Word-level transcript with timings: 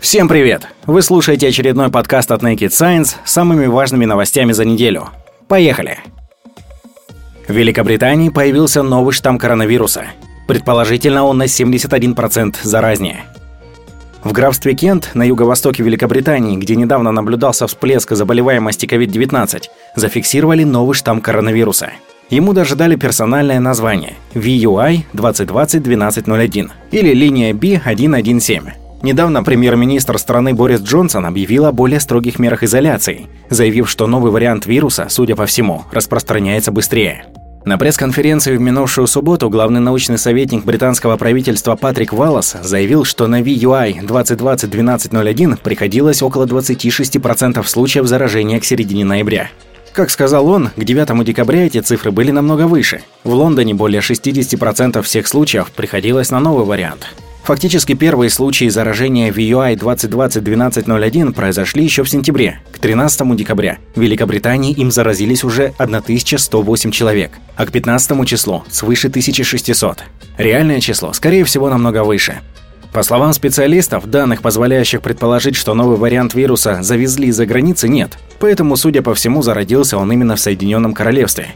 Всем 0.00 0.28
привет! 0.28 0.66
Вы 0.86 1.02
слушаете 1.02 1.48
очередной 1.48 1.90
подкаст 1.90 2.32
от 2.32 2.42
Naked 2.42 2.70
Science 2.70 3.16
с 3.22 3.32
самыми 3.32 3.66
важными 3.66 4.06
новостями 4.06 4.52
за 4.52 4.64
неделю. 4.64 5.10
Поехали! 5.46 5.98
В 7.46 7.52
Великобритании 7.52 8.30
появился 8.30 8.82
новый 8.82 9.12
штамм 9.12 9.36
коронавируса. 9.36 10.06
Предположительно, 10.48 11.24
он 11.24 11.36
на 11.36 11.42
71% 11.42 12.56
заразнее. 12.62 13.24
В 14.24 14.32
графстве 14.32 14.74
Кент 14.74 15.10
на 15.12 15.22
юго-востоке 15.22 15.82
Великобритании, 15.82 16.56
где 16.56 16.76
недавно 16.76 17.12
наблюдался 17.12 17.66
всплеск 17.66 18.12
заболеваемости 18.12 18.86
COVID-19, 18.86 19.64
зафиксировали 19.96 20.64
новый 20.64 20.94
штамм 20.94 21.20
коронавируса. 21.20 21.90
Ему 22.30 22.54
даже 22.54 22.74
дали 22.74 22.96
персональное 22.96 23.60
название– 23.60 24.14
VUI 24.34 25.02
2020-1201 25.12 26.70
или 26.90 27.12
линия 27.12 27.52
B117. 27.52 28.79
Недавно 29.02 29.42
премьер-министр 29.42 30.18
страны 30.18 30.52
Борис 30.52 30.82
Джонсон 30.82 31.24
объявил 31.24 31.64
о 31.64 31.72
более 31.72 32.00
строгих 32.00 32.38
мерах 32.38 32.62
изоляции, 32.62 33.28
заявив, 33.48 33.88
что 33.88 34.06
новый 34.06 34.30
вариант 34.30 34.66
вируса, 34.66 35.06
судя 35.08 35.36
по 35.36 35.46
всему, 35.46 35.84
распространяется 35.90 36.70
быстрее. 36.70 37.24
На 37.64 37.78
пресс-конференции 37.78 38.56
в 38.56 38.60
минувшую 38.60 39.06
субботу 39.06 39.48
главный 39.48 39.80
научный 39.80 40.18
советник 40.18 40.64
британского 40.64 41.16
правительства 41.16 41.76
Патрик 41.76 42.12
Валлас 42.12 42.56
заявил, 42.62 43.04
что 43.04 43.26
на 43.26 43.40
VUI 43.40 44.00
2020-1201 44.02 45.58
приходилось 45.62 46.22
около 46.22 46.46
26% 46.46 47.62
случаев 47.64 48.06
заражения 48.06 48.60
к 48.60 48.64
середине 48.64 49.04
ноября. 49.04 49.50
Как 49.92 50.10
сказал 50.10 50.46
он, 50.46 50.70
к 50.76 50.84
9 50.84 51.24
декабря 51.24 51.66
эти 51.66 51.80
цифры 51.80 52.12
были 52.12 52.30
намного 52.30 52.66
выше. 52.66 53.02
В 53.24 53.32
Лондоне 53.32 53.74
более 53.74 54.00
60% 54.00 55.02
всех 55.02 55.26
случаев 55.26 55.70
приходилось 55.70 56.30
на 56.30 56.40
новый 56.40 56.64
вариант. 56.64 57.08
Фактически 57.50 57.94
первые 57.94 58.30
случаи 58.30 58.68
заражения 58.68 59.32
VUI 59.32 59.76
2020-1201 59.76 61.32
произошли 61.32 61.82
еще 61.82 62.04
в 62.04 62.08
сентябре. 62.08 62.60
К 62.70 62.78
13 62.78 63.34
декабря 63.34 63.78
в 63.96 64.00
Великобритании 64.00 64.72
им 64.72 64.92
заразились 64.92 65.42
уже 65.42 65.74
1108 65.78 66.92
человек, 66.92 67.32
а 67.56 67.66
к 67.66 67.72
15 67.72 68.24
числу 68.24 68.62
свыше 68.70 69.08
1600. 69.08 70.04
Реальное 70.38 70.78
число, 70.78 71.12
скорее 71.12 71.42
всего, 71.42 71.68
намного 71.68 72.04
выше. 72.04 72.38
По 72.92 73.02
словам 73.02 73.32
специалистов, 73.32 74.08
данных, 74.08 74.42
позволяющих 74.42 75.02
предположить, 75.02 75.56
что 75.56 75.74
новый 75.74 75.96
вариант 75.96 76.34
вируса 76.34 76.84
завезли 76.84 77.30
из-за 77.30 77.46
границы, 77.46 77.88
нет. 77.88 78.16
Поэтому, 78.38 78.76
судя 78.76 79.02
по 79.02 79.12
всему, 79.16 79.42
зародился 79.42 79.98
он 79.98 80.12
именно 80.12 80.36
в 80.36 80.40
Соединенном 80.40 80.94
Королевстве. 80.94 81.48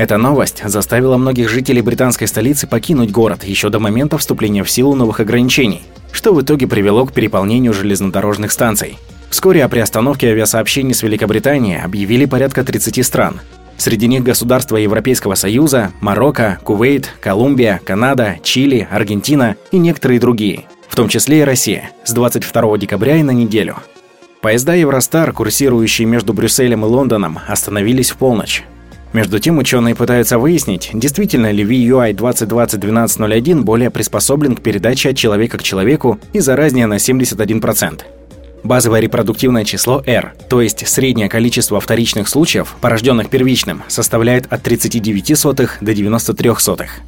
Эта 0.00 0.16
новость 0.16 0.62
заставила 0.64 1.18
многих 1.18 1.50
жителей 1.50 1.82
британской 1.82 2.26
столицы 2.26 2.66
покинуть 2.66 3.10
город 3.10 3.44
еще 3.44 3.68
до 3.68 3.80
момента 3.80 4.16
вступления 4.16 4.64
в 4.64 4.70
силу 4.70 4.94
новых 4.94 5.20
ограничений, 5.20 5.82
что 6.10 6.32
в 6.32 6.40
итоге 6.40 6.66
привело 6.66 7.04
к 7.04 7.12
переполнению 7.12 7.74
железнодорожных 7.74 8.50
станций. 8.50 8.98
Вскоре 9.28 9.62
о 9.62 9.68
приостановке 9.68 10.28
авиасообщений 10.28 10.94
с 10.94 11.02
Великобританией 11.02 11.82
объявили 11.84 12.24
порядка 12.24 12.64
30 12.64 13.04
стран. 13.04 13.42
Среди 13.76 14.06
них 14.06 14.22
государства 14.22 14.78
Европейского 14.78 15.34
Союза, 15.34 15.90
Марокко, 16.00 16.58
Кувейт, 16.64 17.10
Колумбия, 17.20 17.78
Канада, 17.84 18.38
Чили, 18.42 18.88
Аргентина 18.90 19.56
и 19.70 19.76
некоторые 19.76 20.18
другие, 20.18 20.64
в 20.88 20.96
том 20.96 21.10
числе 21.10 21.40
и 21.40 21.44
Россия, 21.44 21.90
с 22.04 22.14
22 22.14 22.78
декабря 22.78 23.16
и 23.16 23.22
на 23.22 23.32
неделю. 23.32 23.76
Поезда 24.40 24.72
Евростар, 24.72 25.30
курсирующие 25.34 26.06
между 26.06 26.32
Брюсселем 26.32 26.86
и 26.86 26.88
Лондоном, 26.88 27.38
остановились 27.46 28.12
в 28.12 28.16
полночь. 28.16 28.64
Между 29.12 29.40
тем, 29.40 29.58
ученые 29.58 29.96
пытаются 29.96 30.38
выяснить, 30.38 30.90
действительно 30.94 31.50
ли 31.50 31.64
VUI 31.64 32.14
2020-1201 32.14 33.62
более 33.62 33.90
приспособлен 33.90 34.54
к 34.54 34.62
передаче 34.62 35.10
от 35.10 35.16
человека 35.16 35.58
к 35.58 35.62
человеку 35.62 36.20
и 36.32 36.38
заразнее 36.38 36.86
на 36.86 36.94
71%. 36.94 38.02
Базовое 38.62 39.00
репродуктивное 39.00 39.64
число 39.64 40.02
R, 40.06 40.34
то 40.48 40.60
есть 40.60 40.86
среднее 40.86 41.28
количество 41.28 41.80
вторичных 41.80 42.28
случаев, 42.28 42.76
порожденных 42.80 43.30
первичным, 43.30 43.82
составляет 43.88 44.52
от 44.52 44.62
39 44.62 45.36
сотых 45.36 45.78
до 45.80 45.94
93 45.94 46.50
сотых. 46.58 47.00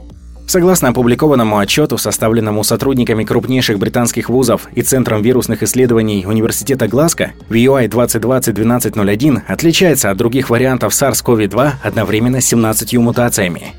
Согласно 0.47 0.89
опубликованному 0.89 1.59
отчету, 1.59 1.97
составленному 1.99 2.63
сотрудниками 2.65 3.25
крупнейших 3.25 3.79
британских 3.79 4.29
вузов 4.29 4.69
и 4.75 4.83
Центром 4.83 5.23
вирусных 5.23 5.63
исследований 5.63 6.27
Университета 6.27 6.89
Глазго, 6.89 7.33
VUI 7.49 7.89
2020-1201 7.89 9.43
отличается 9.47 10.11
от 10.11 10.17
других 10.19 10.51
вариантов 10.51 10.93
SARS-CoV-2 10.93 11.73
одновременно 11.83 12.41
с 12.41 12.47
17 12.47 12.95
мутациями. 12.95 13.75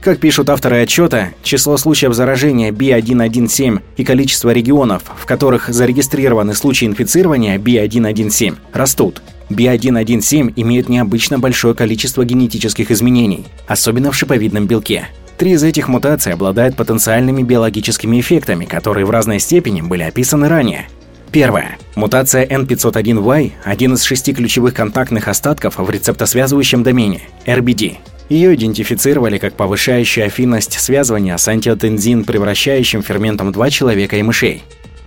Как 0.00 0.18
пишут 0.18 0.50
авторы 0.50 0.82
отчета, 0.82 1.28
число 1.44 1.76
случаев 1.76 2.12
заражения 2.12 2.72
B117 2.72 3.80
и 3.96 4.04
количество 4.04 4.50
регионов, 4.50 5.04
в 5.16 5.26
которых 5.26 5.68
зарегистрированы 5.68 6.54
случаи 6.54 6.86
инфицирования 6.86 7.56
B117, 7.56 8.56
растут. 8.72 9.22
B117 9.48 10.54
имеет 10.56 10.88
необычно 10.88 11.38
большое 11.38 11.74
количество 11.74 12.24
генетических 12.24 12.90
изменений, 12.90 13.46
особенно 13.68 14.10
в 14.10 14.16
шиповидном 14.16 14.66
белке– 14.66 15.06
Три 15.38 15.52
из 15.52 15.62
этих 15.64 15.88
мутаций 15.88 16.32
обладают 16.32 16.76
потенциальными 16.76 17.42
биологическими 17.42 18.20
эффектами, 18.20 18.64
которые 18.64 19.06
в 19.06 19.10
разной 19.10 19.40
степени 19.40 19.80
были 19.80 20.02
описаны 20.02 20.48
ранее. 20.48 20.88
Первое. 21.32 21.78
Мутация 21.94 22.46
N501Y– 22.46 23.52
один 23.64 23.94
из 23.94 24.02
шести 24.02 24.34
ключевых 24.34 24.74
контактных 24.74 25.28
остатков 25.28 25.78
в 25.78 25.90
рецептосвязывающем 25.90 26.82
домене– 26.82 27.22
RBD. 27.46 27.96
Ее 28.28 28.54
идентифицировали 28.54 29.38
как 29.38 29.54
повышающую 29.54 30.26
афинность 30.26 30.78
связывания 30.78 31.36
с 31.36 31.48
антиотензин, 31.48 32.24
превращающим 32.24 33.02
ферментом 33.02 33.50
2 33.50 33.70
человека 33.70 34.16
и 34.16 34.22
мышей. 34.22 34.62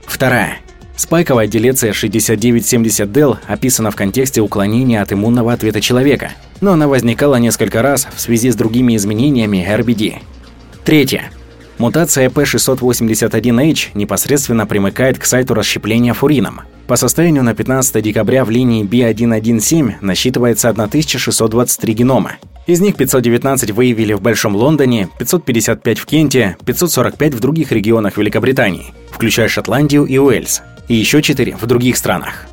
Вторая. 0.05 0.57
Спайковая 0.97 1.47
делеция 1.47 1.91
6970-DEL 1.91 3.37
описана 3.47 3.91
в 3.91 3.95
контексте 3.95 4.41
уклонения 4.41 5.01
от 5.01 5.11
иммунного 5.11 5.51
ответа 5.51 5.81
человека, 5.81 6.31
но 6.61 6.71
она 6.71 6.87
возникала 6.87 7.35
несколько 7.35 7.81
раз 7.81 8.07
в 8.15 8.21
связи 8.21 8.49
с 8.49 8.55
другими 8.55 8.95
изменениями 8.95 9.65
RBD. 9.67 10.15
Третье. 10.85 11.31
Мутация 11.79 12.29
P681H 12.29 13.89
непосредственно 13.93 14.65
примыкает 14.65 15.19
к 15.19 15.25
сайту 15.25 15.53
расщепления 15.53 16.13
фурином. 16.13 16.61
По 16.87 16.95
состоянию 16.95 17.43
на 17.43 17.53
15 17.53 18.01
декабря 18.01 18.45
в 18.45 18.49
линии 18.49 18.85
B117 18.85 19.95
насчитывается 19.99 20.69
1623 20.69 21.93
генома. 21.93 22.33
Из 22.67 22.79
них 22.79 22.95
519 22.95 23.71
выявили 23.71 24.13
в 24.13 24.21
Большом 24.21 24.55
Лондоне, 24.55 25.09
555 25.19 25.99
в 25.99 26.05
Кенте, 26.05 26.55
545 26.65 27.33
в 27.33 27.39
других 27.41 27.71
регионах 27.73 28.17
Великобритании, 28.17 28.93
включая 29.11 29.49
Шотландию 29.49 30.05
и 30.05 30.17
Уэльс 30.17 30.61
и 30.87 30.95
еще 30.95 31.21
четыре 31.21 31.55
в 31.55 31.65
других 31.65 31.97
странах. 31.97 32.47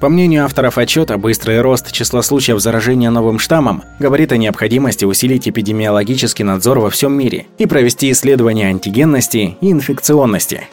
По 0.00 0.08
мнению 0.08 0.44
авторов 0.44 0.78
отчета, 0.78 1.18
быстрый 1.18 1.60
рост 1.60 1.90
числа 1.90 2.22
случаев 2.22 2.60
заражения 2.60 3.10
новым 3.10 3.40
штаммом 3.40 3.82
говорит 3.98 4.30
о 4.30 4.36
необходимости 4.36 5.04
усилить 5.04 5.48
эпидемиологический 5.48 6.44
надзор 6.44 6.78
во 6.78 6.90
всем 6.90 7.12
мире 7.14 7.46
и 7.58 7.66
провести 7.66 8.12
исследования 8.12 8.68
антигенности 8.68 9.56
и 9.60 9.72
инфекционности. 9.72 10.68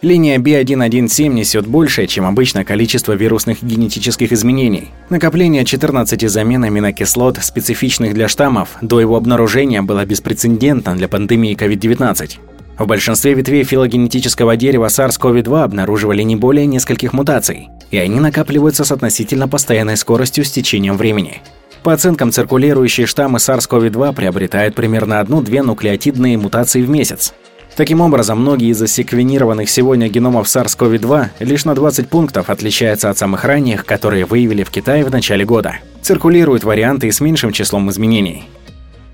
Линия 0.00 0.38
B117 0.38 1.26
несет 1.28 1.66
большее, 1.66 2.06
чем 2.06 2.24
обычно, 2.24 2.64
количество 2.64 3.14
вирусных 3.14 3.64
генетических 3.64 4.32
изменений. 4.32 4.90
Накопление 5.08 5.64
14 5.64 6.30
замен 6.30 6.62
аминокислот, 6.62 7.38
специфичных 7.42 8.14
для 8.14 8.28
штаммов, 8.28 8.76
до 8.80 9.00
его 9.00 9.16
обнаружения 9.16 9.82
было 9.82 10.04
беспрецедентно 10.04 10.94
для 10.94 11.08
пандемии 11.08 11.56
COVID-19. 11.56 12.38
В 12.78 12.86
большинстве 12.86 13.34
ветвей 13.34 13.64
филогенетического 13.64 14.56
дерева 14.56 14.86
SARS-CoV-2 14.86 15.64
обнаруживали 15.64 16.22
не 16.22 16.36
более 16.36 16.64
нескольких 16.66 17.12
мутаций, 17.12 17.70
и 17.90 17.98
они 17.98 18.20
накапливаются 18.20 18.84
с 18.84 18.92
относительно 18.92 19.48
постоянной 19.48 19.96
скоростью 19.96 20.44
с 20.44 20.50
течением 20.52 20.96
времени. 20.96 21.42
По 21.82 21.92
оценкам, 21.92 22.30
циркулирующие 22.30 23.06
штаммы 23.06 23.38
SARS-CoV-2 23.38 24.14
приобретают 24.14 24.76
примерно 24.76 25.18
одну-две 25.18 25.62
нуклеотидные 25.62 26.38
мутации 26.38 26.82
в 26.82 26.88
месяц. 26.88 27.34
Таким 27.76 28.00
образом, 28.00 28.40
многие 28.40 28.70
из 28.70 28.78
засеквенированных 28.78 29.68
сегодня 29.68 30.08
геномов 30.08 30.46
SARS-CoV-2 30.46 31.26
лишь 31.40 31.64
на 31.64 31.74
20 31.74 32.08
пунктов 32.08 32.48
отличаются 32.48 33.10
от 33.10 33.18
самых 33.18 33.44
ранних, 33.44 33.86
которые 33.86 34.24
выявили 34.24 34.62
в 34.62 34.70
Китае 34.70 35.04
в 35.04 35.10
начале 35.10 35.44
года. 35.44 35.76
Циркулируют 36.02 36.62
варианты 36.62 37.10
с 37.10 37.20
меньшим 37.20 37.50
числом 37.50 37.90
изменений. 37.90 38.46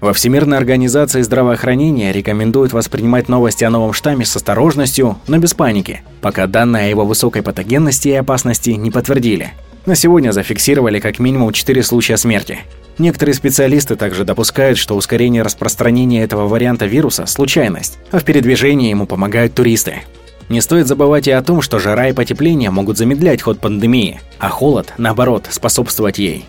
Во 0.04 0.12
Всемирной 0.12 0.58
организации 0.58 1.22
здравоохранения 1.22 2.12
рекомендуют 2.12 2.74
воспринимать 2.74 3.30
новости 3.30 3.64
о 3.64 3.70
новом 3.70 3.94
штамме 3.94 4.26
с 4.26 4.36
осторожностью, 4.36 5.16
но 5.28 5.38
без 5.38 5.54
паники, 5.54 6.02
пока 6.20 6.46
данные 6.46 6.84
о 6.84 6.88
его 6.88 7.06
высокой 7.06 7.40
патогенности 7.40 8.08
и 8.08 8.12
опасности 8.12 8.68
не 8.68 8.90
подтвердили. 8.90 9.52
На 9.86 9.94
сегодня 9.94 10.32
зафиксировали 10.32 11.00
как 11.00 11.20
минимум 11.20 11.54
4 11.54 11.82
случая 11.82 12.18
смерти. 12.18 12.58
Некоторые 12.98 13.34
специалисты 13.34 13.96
также 13.96 14.24
допускают, 14.26 14.76
что 14.76 14.94
ускорение 14.94 15.40
распространения 15.40 16.22
этого 16.22 16.48
варианта 16.48 16.84
вируса– 16.84 17.24
случайность, 17.26 17.96
а 18.10 18.18
в 18.18 18.24
передвижении 18.24 18.90
ему 18.90 19.06
помогают 19.06 19.54
туристы. 19.54 20.02
Не 20.50 20.60
стоит 20.60 20.86
забывать 20.86 21.28
и 21.28 21.30
о 21.30 21.40
том, 21.40 21.62
что 21.62 21.78
жара 21.78 22.10
и 22.10 22.12
потепление 22.12 22.68
могут 22.68 22.98
замедлять 22.98 23.40
ход 23.40 23.58
пандемии, 23.58 24.20
а 24.38 24.50
холод, 24.50 24.92
наоборот, 24.98 25.46
способствовать 25.48 26.18
ей. 26.18 26.44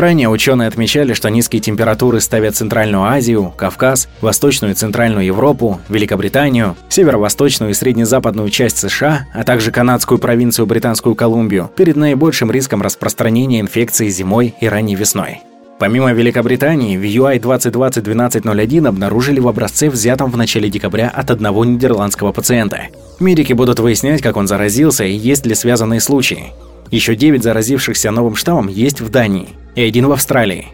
Ранее 0.00 0.30
ученые 0.30 0.66
отмечали, 0.66 1.12
что 1.12 1.28
низкие 1.28 1.60
температуры 1.60 2.22
ставят 2.22 2.56
Центральную 2.56 3.04
Азию, 3.04 3.52
Кавказ, 3.54 4.08
Восточную 4.22 4.72
и 4.72 4.74
Центральную 4.74 5.26
Европу, 5.26 5.78
Великобританию, 5.90 6.74
Северо-Восточную 6.88 7.72
и 7.72 7.74
Среднезападную 7.74 8.48
часть 8.48 8.78
США, 8.78 9.26
а 9.34 9.44
также 9.44 9.70
канадскую 9.70 10.16
провинцию 10.16 10.64
Британскую 10.64 11.14
Колумбию 11.14 11.70
перед 11.76 11.96
наибольшим 11.96 12.50
риском 12.50 12.80
распространения 12.80 13.60
инфекции 13.60 14.08
зимой 14.08 14.54
и 14.58 14.68
ранней 14.68 14.94
весной. 14.94 15.42
Помимо 15.78 16.14
Великобритании, 16.14 16.96
в 16.96 17.02
UI 17.02 17.38
2020-1201 17.38 18.88
обнаружили 18.88 19.38
в 19.38 19.48
образце, 19.48 19.90
взятом 19.90 20.30
в 20.30 20.36
начале 20.38 20.70
декабря 20.70 21.10
от 21.10 21.30
одного 21.30 21.66
нидерландского 21.66 22.32
пациента. 22.32 22.84
Медики 23.18 23.52
будут 23.52 23.80
выяснять, 23.80 24.22
как 24.22 24.38
он 24.38 24.46
заразился 24.46 25.04
и 25.04 25.12
есть 25.12 25.44
ли 25.44 25.54
связанные 25.54 26.00
случаи. 26.00 26.54
Еще 26.90 27.14
9 27.14 27.42
заразившихся 27.42 28.10
новым 28.10 28.34
штаммом 28.34 28.66
есть 28.66 29.00
в 29.00 29.10
Дании 29.10 29.50
и 29.76 29.82
один 29.82 30.06
в 30.06 30.12
Австралии. 30.12 30.66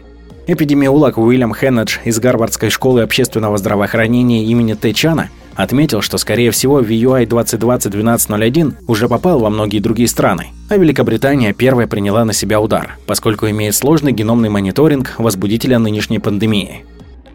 Эпидемиолог 0.47 1.17
Уильям 1.17 1.53
Хеннедж 1.53 1.97
из 2.05 2.19
Гарвардской 2.19 2.69
школы 2.69 3.01
общественного 3.01 3.57
здравоохранения 3.57 4.45
имени 4.45 4.73
Т. 4.73 4.93
Чана 4.93 5.29
отметил, 5.55 6.01
что, 6.01 6.17
скорее 6.17 6.51
всего, 6.51 6.81
VUI 6.81 7.27
2020-1201 7.27 8.73
уже 8.87 9.07
попал 9.09 9.39
во 9.39 9.49
многие 9.49 9.79
другие 9.79 10.07
страны, 10.07 10.47
а 10.69 10.77
Великобритания 10.77 11.53
первая 11.53 11.85
приняла 11.85 12.25
на 12.25 12.33
себя 12.33 12.61
удар, 12.61 12.97
поскольку 13.05 13.47
имеет 13.49 13.75
сложный 13.75 14.11
геномный 14.11 14.49
мониторинг 14.49 15.15
возбудителя 15.17 15.77
нынешней 15.79 16.19
пандемии. 16.19 16.85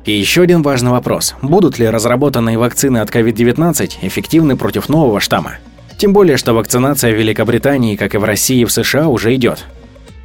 И 0.04 0.12
еще 0.12 0.42
один 0.42 0.62
важный 0.62 0.90
вопрос. 0.90 1.36
Будут 1.42 1.78
ли 1.78 1.88
разработанные 1.88 2.58
вакцины 2.58 2.98
от 2.98 3.10
COVID-19 3.10 3.98
эффективны 4.02 4.56
против 4.56 4.88
нового 4.88 5.20
штамма? 5.20 5.58
Тем 6.02 6.12
более, 6.12 6.36
что 6.36 6.52
вакцинация 6.52 7.12
в 7.12 7.16
Великобритании, 7.16 7.94
как 7.94 8.16
и 8.16 8.18
в 8.18 8.24
России 8.24 8.62
и 8.62 8.64
в 8.64 8.72
США, 8.72 9.06
уже 9.06 9.36
идет. 9.36 9.66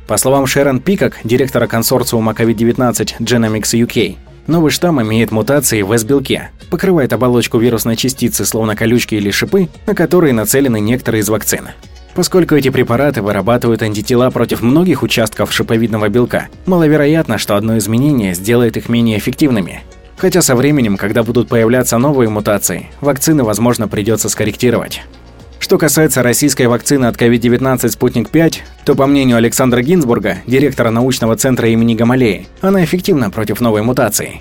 По 0.08 0.18
словам 0.18 0.48
Шерон 0.48 0.80
Пикок, 0.80 1.18
директора 1.24 1.68
консорциума 1.68 2.32
COVID-19 2.32 3.20
Genomics 3.20 3.86
UK, 3.86 4.16
Новый 4.48 4.72
штамм 4.72 5.04
имеет 5.04 5.30
мутации 5.30 5.84
в 5.84 5.92
S-белке, 5.92 6.50
покрывает 6.72 7.14
оболочку 7.14 7.60
вирусной 7.60 7.96
частицы, 7.96 8.44
словно 8.44 8.76
колючки 8.76 9.14
или 9.14 9.30
шипы, 9.30 9.70
на 9.86 9.94
которые 9.94 10.34
нацелены 10.34 10.80
некоторые 10.80 11.22
из 11.22 11.30
вакцин. 11.30 11.68
Поскольку 12.16 12.56
эти 12.56 12.70
препараты 12.70 13.22
вырабатывают 13.22 13.84
антитела 13.84 14.32
против 14.32 14.64
многих 14.64 15.04
участков 15.04 15.54
шиповидного 15.54 16.10
белка, 16.10 16.48
маловероятно, 16.66 17.38
что 17.38 17.56
одно 17.56 17.78
изменение 17.78 18.34
сделает 18.34 18.78
их 18.78 18.90
менее 18.90 19.20
эффективными. 19.20 19.84
Хотя 20.16 20.42
со 20.42 20.56
временем, 20.56 20.98
когда 20.98 21.22
будут 21.22 21.50
появляться 21.50 22.00
новые 22.00 22.30
мутации, 22.30 22.88
вакцины, 23.00 23.44
возможно, 23.44 23.88
придется 23.88 24.28
скорректировать. 24.28 25.04
Что 25.68 25.78
касается 25.78 26.24
российской 26.24 26.68
вакцины 26.68 27.08
от 27.08 27.18
COVID-19 27.18 27.90
«Спутник-5», 27.90 28.56
то, 28.86 28.96
по 28.96 29.06
мнению 29.06 29.36
Александра 29.36 29.82
Гинзбурга, 29.82 30.38
директора 30.48 30.92
научного 30.92 31.36
центра 31.36 31.68
имени 31.68 31.94
Гамалеи, 31.94 32.48
она 32.62 32.86
эффективна 32.86 33.30
против 33.30 33.60
новой 33.60 33.82
мутации. 33.82 34.40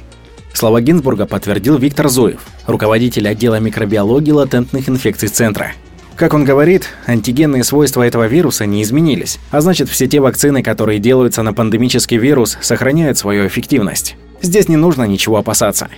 Слова 0.53 0.81
Гинзбурга 0.81 1.27
подтвердил 1.27 1.79
Виктор 1.79 2.09
Зуев, 2.09 2.39
руководитель 2.69 3.27
отдела 3.27 3.59
микробиологии 3.59 4.31
латентных 4.31 4.89
инфекций 4.89 5.29
Центра. 5.29 5.73
Как 6.15 6.33
он 6.33 6.45
говорит, 6.45 6.91
антигенные 7.09 7.65
свойства 7.65 8.05
этого 8.05 8.29
вируса 8.29 8.65
не 8.65 8.85
изменились, 8.85 9.41
а 9.51 9.61
значит 9.61 9.89
все 9.89 10.07
те 10.07 10.21
вакцины, 10.21 10.63
которые 10.63 11.01
делаются 11.01 11.43
на 11.43 11.53
пандемический 11.53 12.19
вирус, 12.19 12.57
сохраняют 12.61 13.19
свою 13.19 13.49
эффективность. 13.49 14.15
Здесь 14.43 14.69
не 14.69 14.77
нужно 14.77 15.03
ничего 15.03 15.39
опасаться. 15.39 15.89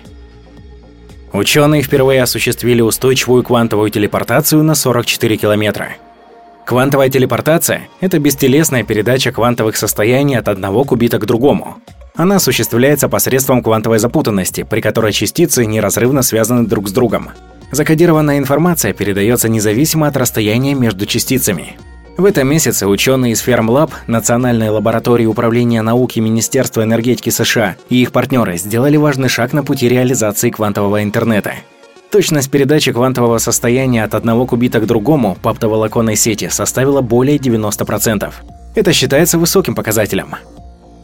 Ученые 1.32 1.82
впервые 1.82 2.22
осуществили 2.22 2.80
устойчивую 2.80 3.42
квантовую 3.42 3.90
телепортацию 3.90 4.62
на 4.62 4.74
44 4.74 5.36
километра. 5.36 5.90
Квантовая 6.64 7.08
телепортация– 7.08 7.88
это 8.00 8.18
бестелесная 8.18 8.82
передача 8.82 9.32
квантовых 9.32 9.76
состояний 9.76 10.36
от 10.36 10.48
одного 10.48 10.84
кубита 10.84 11.18
к 11.18 11.26
другому. 11.26 11.78
Она 12.14 12.36
осуществляется 12.36 13.08
посредством 13.08 13.62
квантовой 13.62 13.98
запутанности, 13.98 14.64
при 14.64 14.80
которой 14.80 15.12
частицы 15.12 15.64
неразрывно 15.64 16.22
связаны 16.22 16.66
друг 16.66 16.88
с 16.88 16.92
другом. 16.92 17.30
Закодированная 17.70 18.38
информация 18.38 18.92
передается 18.92 19.48
независимо 19.48 20.08
от 20.08 20.16
расстояния 20.16 20.74
между 20.74 21.06
частицами. 21.06 21.76
В 22.18 22.24
этом 22.24 22.48
месяце 22.48 22.88
ученые 22.88 23.30
из 23.30 23.46
Fermlab, 23.46 23.92
Национальной 24.08 24.70
лаборатории 24.70 25.24
управления 25.24 25.82
науки 25.82 26.18
Министерства 26.18 26.82
энергетики 26.82 27.30
США 27.30 27.76
и 27.90 28.02
их 28.02 28.10
партнеры 28.10 28.58
сделали 28.58 28.96
важный 28.96 29.28
шаг 29.28 29.52
на 29.52 29.62
пути 29.62 29.88
реализации 29.88 30.50
квантового 30.50 31.04
интернета. 31.04 31.52
Точность 32.10 32.50
передачи 32.50 32.90
квантового 32.90 33.38
состояния 33.38 34.02
от 34.02 34.16
одного 34.16 34.46
кубита 34.46 34.80
к 34.80 34.86
другому 34.86 35.38
по 35.40 35.52
оптоволоконной 35.52 36.16
сети 36.16 36.48
составила 36.48 37.02
более 37.02 37.36
90%. 37.36 38.32
Это 38.74 38.92
считается 38.92 39.38
высоким 39.38 39.76
показателем. 39.76 40.34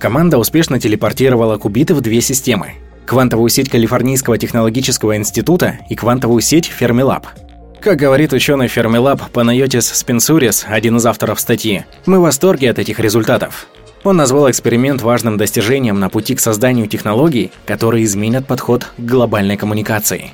Команда 0.01 0.39
успешно 0.39 0.81
телепортировала 0.81 1.59
кубиты 1.59 1.95
в 1.95 2.01
две 2.01 2.21
системы– 2.23 2.73
квантовую 3.07 3.51
сеть 3.51 3.71
Калифорнийского 3.71 4.37
технологического 4.37 5.17
института 5.17 5.79
и 5.89 5.95
квантовую 5.95 6.41
сеть 6.41 6.73
Fermilab– 6.77 7.27
как 7.81 7.99
говорит 7.99 8.33
ученый 8.33 8.67
Fermilab 8.67 9.31
Панайотис 9.33 9.89
Спенсурис, 9.89 10.65
один 10.69 10.97
из 10.97 11.07
авторов 11.07 11.39
статьи, 11.41 11.85
мы 12.07 12.19
в 12.19 12.23
восторге 12.23 12.71
от 12.71 12.79
этих 12.79 12.99
результатов. 12.99 13.67
Он 14.05 14.17
назвал 14.17 14.51
эксперимент 14.51 15.03
важным 15.03 15.37
достижением 15.37 15.99
на 15.99 16.11
пути 16.11 16.35
к 16.35 16.41
созданию 16.41 16.87
технологий, 16.87 17.51
которые 17.67 18.05
изменят 18.05 18.47
подход 18.47 18.87
к 18.97 19.01
глобальной 19.01 19.57
коммуникации. 19.57 20.33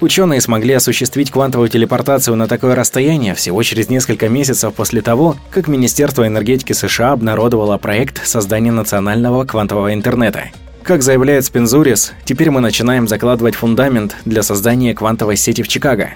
Ученые 0.00 0.40
смогли 0.40 0.74
осуществить 0.74 1.30
квантовую 1.30 1.68
телепортацию 1.68 2.36
на 2.36 2.48
такое 2.48 2.74
расстояние 2.74 3.36
всего 3.36 3.62
через 3.62 3.88
несколько 3.88 4.28
месяцев 4.28 4.74
после 4.74 5.00
того, 5.00 5.36
как 5.50 5.68
Министерство 5.68 6.26
энергетики 6.26 6.72
США 6.72 7.12
обнародовало 7.12 7.78
проект 7.78 8.26
создания 8.26 8.72
национального 8.72 9.44
квантового 9.44 9.94
интернета. 9.94 10.46
Как 10.82 11.04
заявляет 11.04 11.44
Спензурис, 11.44 12.12
теперь 12.24 12.50
мы 12.50 12.60
начинаем 12.60 13.06
закладывать 13.06 13.54
фундамент 13.54 14.16
для 14.24 14.42
создания 14.42 14.92
квантовой 14.92 15.36
сети 15.36 15.62
в 15.62 15.68
Чикаго. 15.68 16.10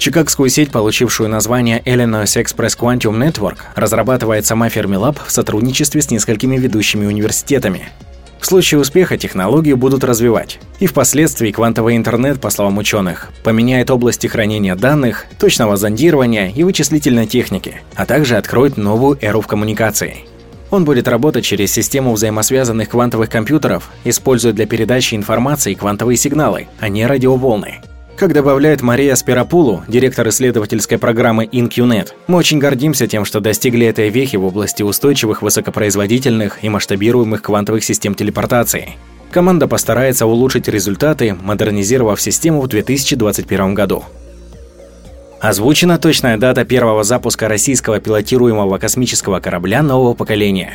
Чикагскую 0.00 0.48
сеть, 0.48 0.70
получившую 0.70 1.28
название 1.28 1.82
Illinois 1.84 2.24
Express 2.24 2.74
Quantum 2.74 3.18
Network, 3.18 3.58
разрабатывает 3.74 4.46
сама 4.46 4.68
Fermilab 4.68 5.18
в 5.26 5.30
сотрудничестве 5.30 6.00
с 6.00 6.10
несколькими 6.10 6.56
ведущими 6.56 7.04
университетами. 7.04 7.90
В 8.40 8.46
случае 8.46 8.80
успеха 8.80 9.18
технологию 9.18 9.76
будут 9.76 10.02
развивать. 10.02 10.58
И 10.78 10.86
впоследствии 10.86 11.50
квантовый 11.50 11.98
интернет, 11.98 12.40
по 12.40 12.48
словам 12.48 12.78
ученых, 12.78 13.28
поменяет 13.44 13.90
области 13.90 14.26
хранения 14.26 14.74
данных, 14.74 15.26
точного 15.38 15.76
зондирования 15.76 16.48
и 16.48 16.64
вычислительной 16.64 17.26
техники, 17.26 17.82
а 17.94 18.06
также 18.06 18.38
откроет 18.38 18.78
новую 18.78 19.18
эру 19.20 19.42
в 19.42 19.46
коммуникации. 19.46 20.24
Он 20.70 20.86
будет 20.86 21.08
работать 21.08 21.44
через 21.44 21.72
систему 21.72 22.14
взаимосвязанных 22.14 22.88
квантовых 22.88 23.28
компьютеров, 23.28 23.90
используя 24.04 24.54
для 24.54 24.64
передачи 24.64 25.14
информации 25.14 25.74
квантовые 25.74 26.16
сигналы, 26.16 26.68
а 26.78 26.88
не 26.88 27.04
радиоволны. 27.04 27.82
Как 28.20 28.34
добавляет 28.34 28.82
Мария 28.82 29.14
Спирапулу, 29.14 29.82
директор 29.88 30.28
исследовательской 30.28 30.98
программы 30.98 31.46
InQNet, 31.46 32.08
мы 32.26 32.36
очень 32.36 32.58
гордимся 32.58 33.06
тем, 33.06 33.24
что 33.24 33.40
достигли 33.40 33.86
этой 33.86 34.10
вехи 34.10 34.36
в 34.36 34.44
области 34.44 34.82
устойчивых, 34.82 35.40
высокопроизводительных 35.40 36.62
и 36.62 36.68
масштабируемых 36.68 37.40
квантовых 37.40 37.82
систем 37.82 38.14
телепортации. 38.14 38.96
Команда 39.30 39.68
постарается 39.68 40.26
улучшить 40.26 40.68
результаты, 40.68 41.34
модернизировав 41.34 42.20
систему 42.20 42.60
в 42.60 42.68
2021 42.68 43.72
году. 43.72 44.04
Озвучена 45.40 45.96
точная 45.96 46.36
дата 46.36 46.66
первого 46.66 47.04
запуска 47.04 47.48
российского 47.48 48.00
пилотируемого 48.00 48.76
космического 48.76 49.40
корабля 49.40 49.82
нового 49.82 50.12
поколения. 50.12 50.74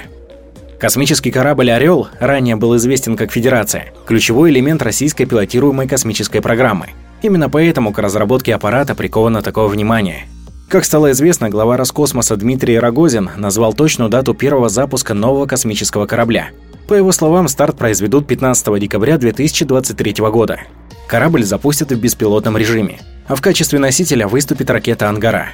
Космический 0.79 1.29
корабль 1.29 1.69
«Орел» 1.69 2.07
ранее 2.19 2.55
был 2.55 2.75
известен 2.77 3.15
как 3.15 3.31
«Федерация», 3.31 3.93
ключевой 4.07 4.49
элемент 4.49 4.81
российской 4.81 5.25
пилотируемой 5.25 5.87
космической 5.87 6.41
программы– 6.41 6.87
Именно 7.25 7.49
поэтому 7.49 7.91
к 7.91 7.97
разработке 7.97 8.53
аппарата 8.53 8.93
приковано 8.93 9.41
такое 9.41 9.65
внимание. 9.65 10.27
Как 10.69 10.85
стало 10.85 11.09
известно, 11.09 11.49
глава 11.49 11.75
Роскосмоса 11.75 12.35
Дмитрий 12.35 12.77
Рогозин 12.77 13.31
назвал 13.35 13.73
точную 13.73 14.11
дату 14.11 14.35
первого 14.35 14.69
запуска 14.69 15.15
нового 15.15 15.47
космического 15.47 16.05
корабля. 16.05 16.49
По 16.87 16.93
его 16.93 17.11
словам, 17.11 17.47
старт 17.47 17.79
произведут 17.79 18.27
15 18.27 18.79
декабря 18.79 19.17
2023 19.17 20.13
года. 20.29 20.59
Корабль 21.07 21.43
запустят 21.43 21.91
в 21.91 21.99
беспилотном 21.99 22.57
режиме, 22.57 22.99
а 23.27 23.33
в 23.33 23.41
качестве 23.41 23.79
носителя 23.79 24.27
выступит 24.27 24.69
ракета 24.69 25.09
«Ангара». 25.09 25.47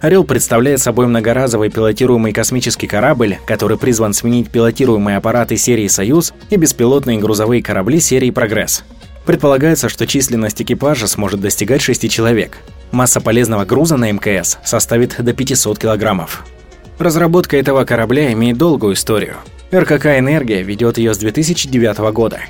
«Орел» 0.00 0.24
представляет 0.24 0.80
собой 0.80 1.08
многоразовый 1.08 1.68
пилотируемый 1.68 2.32
космический 2.32 2.86
корабль, 2.86 3.36
который 3.46 3.76
призван 3.76 4.14
сменить 4.14 4.48
пилотируемые 4.48 5.18
аппараты 5.18 5.58
серии 5.58 5.88
«Союз» 5.88 6.32
и 6.48 6.56
беспилотные 6.56 7.18
грузовые 7.18 7.62
корабли 7.62 8.00
серии 8.00 8.30
«Прогресс». 8.30 8.82
Предполагается, 9.28 9.90
что 9.90 10.06
численность 10.06 10.62
экипажа 10.62 11.06
сможет 11.06 11.40
достигать 11.40 11.82
6 11.82 12.10
человек. 12.10 12.56
Масса 12.92 13.20
полезного 13.20 13.66
груза 13.66 13.98
на 13.98 14.10
МКС 14.10 14.56
составит 14.64 15.22
до 15.22 15.34
500 15.34 15.78
килограммов. 15.78 16.46
Разработка 16.98 17.58
этого 17.58 17.84
корабля 17.84 18.32
имеет 18.32 18.56
долгую 18.56 18.94
историю. 18.94 19.36
РКК 19.70 20.06
«Энергия» 20.18 20.62
ведет 20.62 20.96
ее 20.96 21.12
с 21.12 21.18
2009 21.18 21.98
года. 22.14 22.40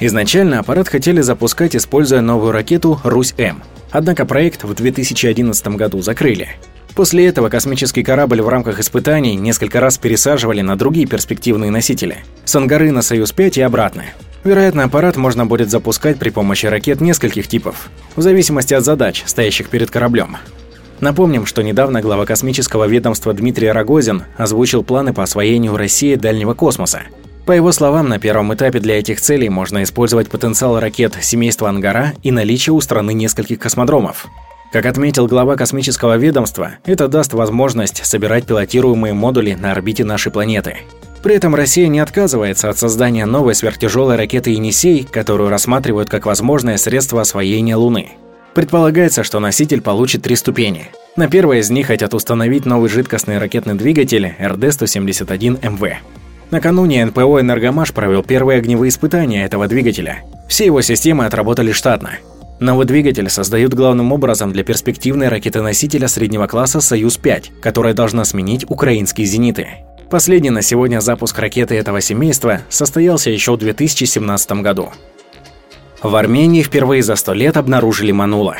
Изначально 0.00 0.58
аппарат 0.58 0.88
хотели 0.88 1.22
запускать, 1.22 1.74
используя 1.74 2.20
новую 2.20 2.52
ракету 2.52 3.00
«Русь-М». 3.04 3.62
Однако 3.90 4.26
проект 4.26 4.64
в 4.64 4.74
2011 4.74 5.68
году 5.76 6.02
закрыли. 6.02 6.50
После 6.94 7.26
этого 7.26 7.48
космический 7.48 8.02
корабль 8.02 8.42
в 8.42 8.48
рамках 8.50 8.80
испытаний 8.80 9.34
несколько 9.36 9.80
раз 9.80 9.96
пересаживали 9.96 10.60
на 10.60 10.76
другие 10.76 11.06
перспективные 11.06 11.70
носители– 11.70 12.18
с 12.44 12.54
Ангары 12.54 12.90
на 12.92 13.00
Союз-5 13.00 13.60
и 13.60 13.62
обратно. 13.62 14.04
Вероятно, 14.48 14.84
аппарат 14.84 15.18
можно 15.18 15.44
будет 15.44 15.68
запускать 15.68 16.18
при 16.18 16.30
помощи 16.30 16.64
ракет 16.64 17.02
нескольких 17.02 17.48
типов, 17.48 17.90
в 18.16 18.22
зависимости 18.22 18.72
от 18.72 18.82
задач, 18.82 19.22
стоящих 19.26 19.68
перед 19.68 19.90
кораблем. 19.90 20.38
Напомним, 21.00 21.44
что 21.44 21.60
недавно 21.60 22.00
глава 22.00 22.24
космического 22.24 22.86
ведомства 22.86 23.34
Дмитрий 23.34 23.70
Рогозин 23.70 24.22
озвучил 24.38 24.82
планы 24.82 25.12
по 25.12 25.22
освоению 25.22 25.76
России 25.76 26.14
дальнего 26.14 26.54
космоса. 26.54 27.02
По 27.44 27.52
его 27.52 27.72
словам, 27.72 28.08
на 28.08 28.18
первом 28.18 28.54
этапе 28.54 28.80
для 28.80 28.98
этих 28.98 29.20
целей 29.20 29.50
можно 29.50 29.82
использовать 29.82 30.30
потенциал 30.30 30.80
ракет 30.80 31.18
семейства 31.20 31.68
Ангара 31.68 32.14
и 32.22 32.30
наличие 32.30 32.72
у 32.72 32.80
страны 32.80 33.12
нескольких 33.12 33.58
космодромов. 33.58 34.28
Как 34.72 34.86
отметил 34.86 35.26
глава 35.26 35.56
космического 35.56 36.16
ведомства, 36.16 36.70
это 36.86 37.08
даст 37.08 37.34
возможность 37.34 38.06
собирать 38.06 38.46
пилотируемые 38.46 39.12
модули 39.12 39.58
на 39.60 39.72
орбите 39.72 40.04
нашей 40.04 40.32
планеты. 40.32 40.78
При 41.22 41.34
этом 41.34 41.54
Россия 41.54 41.88
не 41.88 41.98
отказывается 41.98 42.70
от 42.70 42.78
создания 42.78 43.26
новой 43.26 43.54
сверхтяжелой 43.54 44.16
ракеты 44.16 44.50
«Енисей», 44.50 45.04
которую 45.04 45.50
рассматривают 45.50 46.08
как 46.08 46.26
возможное 46.26 46.76
средство 46.76 47.20
освоения 47.20 47.76
Луны. 47.76 48.10
Предполагается, 48.54 49.24
что 49.24 49.40
носитель 49.40 49.80
получит 49.80 50.22
три 50.22 50.36
ступени. 50.36 50.86
На 51.16 51.28
первой 51.28 51.58
из 51.58 51.70
них 51.70 51.88
хотят 51.88 52.14
установить 52.14 52.66
новый 52.66 52.88
жидкостный 52.88 53.38
ракетный 53.38 53.74
двигатель 53.74 54.34
РД-171МВ. 54.40 55.94
Накануне 56.50 57.04
НПО 57.04 57.40
«Энергомаш» 57.40 57.92
провел 57.92 58.22
первые 58.22 58.58
огневые 58.58 58.88
испытания 58.88 59.44
этого 59.44 59.66
двигателя. 59.66 60.20
Все 60.48 60.64
его 60.64 60.80
системы 60.80 61.26
отработали 61.26 61.72
штатно. 61.72 62.12
Новый 62.58 62.86
двигатель 62.86 63.28
создают 63.28 63.74
главным 63.74 64.12
образом 64.12 64.52
для 64.52 64.64
перспективной 64.64 65.28
ракеты-носителя 65.28 66.08
среднего 66.08 66.46
класса 66.46 66.80
«Союз-5», 66.80 67.60
которая 67.60 67.94
должна 67.94 68.24
сменить 68.24 68.64
украинские 68.68 69.26
«Зениты». 69.26 69.68
Последний 70.10 70.48
на 70.48 70.62
сегодня 70.62 71.00
запуск 71.00 71.38
ракеты 71.38 71.74
этого 71.74 72.00
семейства 72.00 72.62
состоялся 72.70 73.28
еще 73.28 73.52
в 73.52 73.58
2017 73.58 74.52
году. 74.52 74.90
В 76.02 76.16
Армении 76.16 76.62
впервые 76.62 77.02
за 77.02 77.14
сто 77.14 77.34
лет 77.34 77.58
обнаружили 77.58 78.10
манула. 78.10 78.56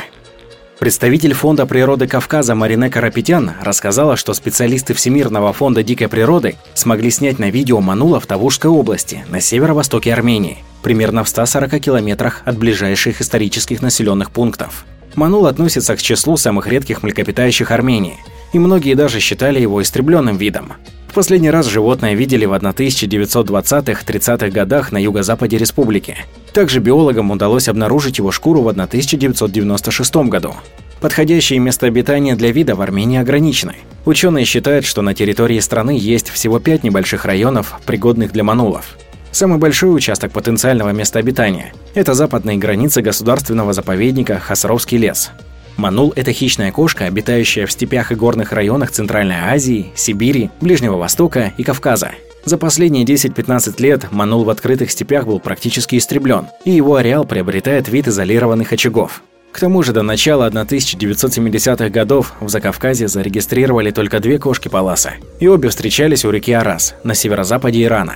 Представитель 0.77 1.33
Фонда 1.33 1.65
природы 1.65 2.07
Кавказа 2.07 2.53
Марине 2.53 2.91
Карапетян 2.91 3.53
рассказала, 3.63 4.15
что 4.15 4.35
специалисты 4.35 4.93
Всемирного 4.93 5.51
фонда 5.51 5.81
дикой 5.81 6.07
природы 6.07 6.55
смогли 6.75 7.09
снять 7.09 7.39
на 7.39 7.49
видео 7.49 7.81
манула 7.81 8.19
в 8.19 8.27
Тавушской 8.27 8.69
области, 8.69 9.25
на 9.27 9.41
северо-востоке 9.41 10.13
Армении, 10.13 10.59
примерно 10.83 11.23
в 11.23 11.29
140 11.29 11.81
километрах 11.81 12.43
от 12.45 12.59
ближайших 12.59 13.21
исторических 13.21 13.81
населенных 13.81 14.29
пунктов. 14.29 14.85
Манул 15.15 15.47
относится 15.47 15.95
к 15.95 16.01
числу 16.01 16.37
самых 16.37 16.67
редких 16.67 17.01
млекопитающих 17.01 17.71
Армении, 17.71 18.19
и 18.53 18.59
многие 18.59 18.95
даже 18.95 19.19
считали 19.19 19.59
его 19.59 19.81
истребленным 19.81 20.37
видом. 20.37 20.73
В 21.09 21.13
последний 21.13 21.49
раз 21.49 21.65
животное 21.65 22.13
видели 22.13 22.45
в 22.45 22.53
1920-30-х 22.53 24.49
годах 24.49 24.91
на 24.91 24.97
юго-западе 24.97 25.57
республики. 25.57 26.17
Также 26.53 26.79
биологам 26.79 27.31
удалось 27.31 27.67
обнаружить 27.67 28.19
его 28.19 28.31
шкуру 28.31 28.61
в 28.61 28.67
1996 28.67 30.15
году. 30.27 30.53
Подходящие 31.01 31.59
места 31.59 31.87
обитания 31.87 32.35
для 32.35 32.51
вида 32.51 32.75
в 32.75 32.81
Армении 32.81 33.17
ограничены. 33.17 33.75
Ученые 34.05 34.45
считают, 34.45 34.85
что 34.85 35.01
на 35.01 35.13
территории 35.13 35.59
страны 35.59 35.97
есть 35.99 36.29
всего 36.29 36.59
пять 36.59 36.83
небольших 36.83 37.25
районов, 37.25 37.79
пригодных 37.85 38.31
для 38.31 38.43
манулов. 38.43 38.97
Самый 39.31 39.57
большой 39.59 39.95
участок 39.95 40.31
потенциального 40.31 40.89
места 40.89 41.19
обитания– 41.19 41.73
это 41.93 42.13
западные 42.13 42.57
границы 42.57 43.01
государственного 43.01 43.73
заповедника 43.73 44.39
Хасровский 44.39 44.97
лес. 44.97 45.31
Манул– 45.79 46.11
это 46.17 46.33
хищная 46.33 46.73
кошка, 46.73 47.05
обитающая 47.05 47.65
в 47.65 47.71
степях 47.71 48.11
и 48.11 48.15
горных 48.15 48.51
районах 48.51 48.91
Центральной 48.91 49.37
Азии, 49.37 49.93
Сибири, 49.95 50.49
Ближнего 50.59 50.97
Востока 50.97 51.53
и 51.57 51.63
Кавказа. 51.63 52.11
За 52.43 52.57
последние 52.57 53.05
10-15 53.05 53.81
лет 53.81 54.11
манул 54.11 54.43
в 54.43 54.49
открытых 54.49 54.91
степях 54.91 55.25
был 55.25 55.39
практически 55.39 55.97
истреблен, 55.97 56.47
и 56.65 56.71
его 56.71 56.97
ареал 56.97 57.23
приобретает 57.23 57.87
вид 57.87 58.09
изолированных 58.09 58.73
очагов. 58.73 59.23
К 59.53 59.59
тому 59.59 59.81
же 59.81 59.93
до 59.93 60.03
начала 60.03 60.49
1970-х 60.49 61.89
годов 61.89 62.33
в 62.41 62.49
Закавказье 62.49 63.07
зарегистрировали 63.07 63.91
только 63.91 64.19
две 64.19 64.37
кошки 64.37 64.67
Паласа, 64.67 65.13
и 65.39 65.47
обе 65.47 65.69
встречались 65.69 66.25
у 66.25 66.29
реки 66.29 66.51
Арас 66.51 66.93
на 67.05 67.15
северо-западе 67.15 67.83
Ирана. 67.83 68.15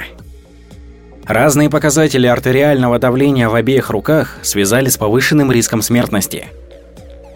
Разные 1.26 1.70
показатели 1.70 2.28
артериального 2.28 3.00
давления 3.00 3.48
в 3.48 3.56
обеих 3.56 3.90
руках 3.90 4.40
связали 4.42 4.90
с 4.90 4.98
повышенным 4.98 5.50
риском 5.50 5.82
смертности– 5.82 6.48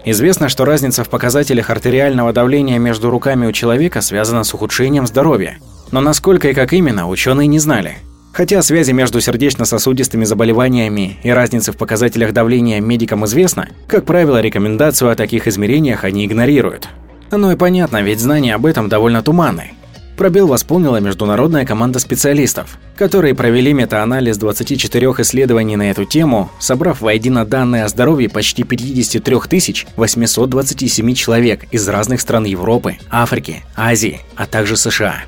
Известно, 0.09 0.47
что 0.47 0.63
разница 0.63 1.03
в 1.03 1.09
показателях 1.09 1.69
артериального 1.69 2.31
давления 2.31 2.79
между 2.79 3.09
руками 3.09 3.45
у 3.45 3.51
человека 3.51 3.99
связана 3.99 4.45
с 4.45 4.53
ухудшением 4.53 5.05
здоровья. 5.05 5.57
Но 5.91 5.99
насколько 5.99 6.47
и 6.47 6.53
как 6.53 6.71
именно, 6.71 7.09
ученые 7.09 7.47
не 7.47 7.59
знали. 7.59 7.97
Хотя 8.31 8.61
связи 8.61 8.93
между 8.93 9.19
сердечно-сосудистыми 9.19 10.23
заболеваниями 10.23 11.17
и 11.23 11.29
разницы 11.29 11.73
в 11.73 11.77
показателях 11.77 12.31
давления 12.31 12.79
медикам 12.79 13.25
известно, 13.25 13.67
как 13.89 14.05
правило, 14.05 14.39
рекомендацию 14.39 15.11
о 15.11 15.15
таких 15.15 15.45
измерениях 15.45 16.05
они 16.05 16.25
игнорируют. 16.25 16.87
Оно 17.29 17.51
и 17.51 17.57
понятно, 17.57 18.01
ведь 18.01 18.21
знания 18.21 18.55
об 18.55 18.65
этом 18.65 18.87
довольно 18.87 19.21
туманны. 19.21 19.73
Пробел 20.17 20.47
восполнила 20.47 20.97
международная 20.97 21.63
команда 21.63 21.99
специалистов, 21.99 22.79
которые 22.95 23.35
провели 23.35 23.71
метаанализ 23.71 24.37
24 24.37 25.05
исследований 25.19 25.75
на 25.75 25.91
эту 25.91 26.05
тему, 26.05 26.49
собрав 26.59 27.01
воедино 27.01 27.45
данные 27.45 27.83
о 27.83 27.87
здоровье 27.87 28.27
почти 28.27 28.63
53 28.63 29.85
827 29.95 31.13
человек 31.13 31.65
из 31.71 31.87
разных 31.87 32.19
стран 32.19 32.45
Европы, 32.45 32.97
Африки, 33.11 33.63
Азии, 33.75 34.21
а 34.35 34.47
также 34.47 34.75
США. 34.75 35.21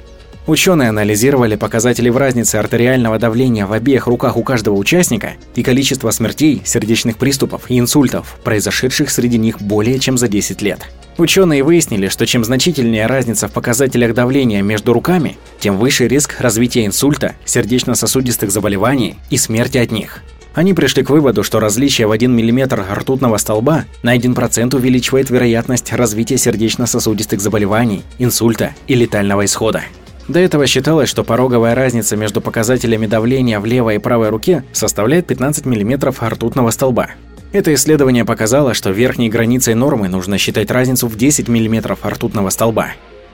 Ученые 0.49 0.89
анализировали 0.89 1.55
показатели 1.55 2.09
в 2.09 2.17
разнице 2.17 2.55
артериального 2.55 3.19
давления 3.19 3.67
в 3.67 3.71
обеих 3.71 4.07
руках 4.07 4.35
у 4.35 4.41
каждого 4.41 4.77
участника 4.77 5.33
и 5.53 5.61
количество 5.61 6.09
смертей, 6.09 6.63
сердечных 6.65 7.17
приступов 7.17 7.69
и 7.69 7.77
инсультов, 7.77 8.35
произошедших 8.43 9.11
среди 9.11 9.37
них 9.37 9.61
более 9.61 9.99
чем 9.99 10.17
за 10.17 10.27
10 10.27 10.63
лет. 10.63 10.79
Ученые 11.19 11.61
выяснили, 11.61 12.07
что 12.07 12.25
чем 12.25 12.43
значительнее 12.43 13.05
разница 13.05 13.47
в 13.47 13.51
показателях 13.51 14.15
давления 14.15 14.63
между 14.63 14.91
руками, 14.91 15.37
тем 15.59 15.77
выше 15.77 16.07
риск 16.07 16.37
развития 16.39 16.87
инсульта, 16.87 17.35
сердечно-сосудистых 17.45 18.49
заболеваний 18.49 19.17
и 19.29 19.37
смерти 19.37 19.77
от 19.77 19.91
них. 19.91 20.23
Они 20.55 20.73
пришли 20.73 21.03
к 21.03 21.11
выводу, 21.11 21.43
что 21.43 21.59
различие 21.59 22.07
в 22.07 22.11
1 22.11 22.35
мм 22.35 22.83
ртутного 22.91 23.37
столба 23.37 23.85
на 24.01 24.17
1% 24.17 24.75
увеличивает 24.75 25.29
вероятность 25.29 25.93
развития 25.93 26.39
сердечно-сосудистых 26.39 27.39
заболеваний, 27.39 28.01
инсульта 28.17 28.73
и 28.87 28.95
летального 28.95 29.45
исхода. 29.45 29.83
До 30.29 30.37
этого 30.37 30.67
считалось, 30.67 31.09
что 31.09 31.23
пороговая 31.23 31.73
разница 31.73 32.15
между 32.15 32.39
показателями 32.39 33.07
давления 33.07 33.59
в 33.59 33.65
левой 33.65 33.95
и 33.95 33.97
правой 33.97 34.29
руке 34.29 34.63
составляет 34.73 35.25
15 35.25 35.65
мм 35.65 36.13
ртутного 36.29 36.69
столба. 36.69 37.09
Это 37.51 37.73
исследование 37.73 38.25
показало, 38.25 38.75
что 38.75 38.91
верхней 38.91 39.29
границей 39.29 39.73
нормы 39.73 40.07
нужно 40.07 40.37
считать 40.37 40.69
разницу 40.69 41.07
в 41.07 41.17
10 41.17 41.49
мм 41.49 41.97
ртутного 42.05 42.51
столба. 42.51 42.89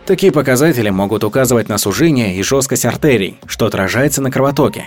Такие 0.06 0.32
показатели 0.32 0.90
могут 0.90 1.26
указывать 1.26 1.68
на 1.68 1.78
сужение 1.78 2.38
и 2.38 2.44
жесткость 2.44 2.86
артерий, 2.86 3.40
что 3.46 3.66
отражается 3.66 4.22
на 4.22 4.32
кровотоке. 4.32 4.86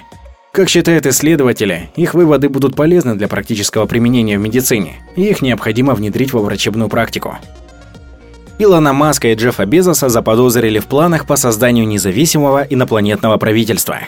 Как 0.53 0.71
считают 0.71 1.05
исследователи, 1.05 1.91
их 1.95 2.15
выводы 2.15 2.49
будут 2.49 2.75
полезны 2.75 3.17
для 3.17 3.29
практического 3.29 3.85
применения 3.85 4.39
в 4.39 4.41
медицине, 4.41 4.97
и 5.15 5.25
их 5.25 5.43
необходимо 5.43 5.95
внедрить 5.95 6.33
во 6.33 6.41
врачебную 6.41 6.89
практику. 6.89 7.37
Илона 8.61 8.93
Маска 8.93 9.29
и 9.29 9.35
Джеффа 9.37 9.67
Безоса 9.67 10.09
заподозрили 10.09 10.81
в 10.81 10.87
планах 10.87 11.27
по 11.27 11.37
созданию 11.37 11.87
независимого 11.87 12.67
инопланетного 12.69 13.37
правительства. 13.37 13.99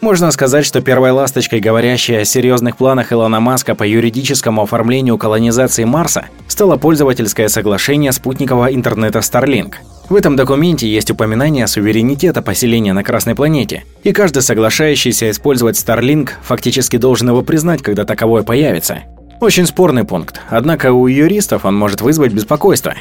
Можно 0.00 0.32
сказать, 0.32 0.66
что 0.66 0.80
первой 0.80 1.12
ласточкой, 1.12 1.60
говорящей 1.60 2.20
о 2.20 2.24
серьезных 2.24 2.76
планах 2.76 3.12
Илона 3.12 3.38
Маска 3.38 3.76
по 3.76 3.84
юридическому 3.84 4.62
оформлению 4.62 5.16
колонизации 5.16 5.84
Марса, 5.84 6.26
стало 6.48 6.76
пользовательское 6.76 7.46
соглашение 7.46 8.10
спутникового 8.10 8.74
интернета 8.74 9.20
Starlink. 9.20 9.74
В 10.08 10.16
этом 10.16 10.34
документе 10.34 10.88
есть 10.88 11.12
упоминание 11.12 11.68
суверенитета 11.68 12.42
поселения 12.42 12.92
на 12.92 13.04
Красной 13.04 13.36
планете, 13.36 13.84
и 14.02 14.12
каждый 14.12 14.42
соглашающийся 14.42 15.30
использовать 15.30 15.76
Starlink 15.76 16.30
фактически 16.42 16.96
должен 16.96 17.28
его 17.28 17.42
признать, 17.42 17.80
когда 17.80 18.04
таковое 18.04 18.42
появится. 18.42 19.04
Очень 19.40 19.66
спорный 19.66 20.04
пункт, 20.04 20.40
однако 20.50 20.92
у 20.92 21.06
юристов 21.06 21.64
он 21.64 21.76
может 21.76 22.00
вызвать 22.00 22.32
беспокойство. 22.32 22.94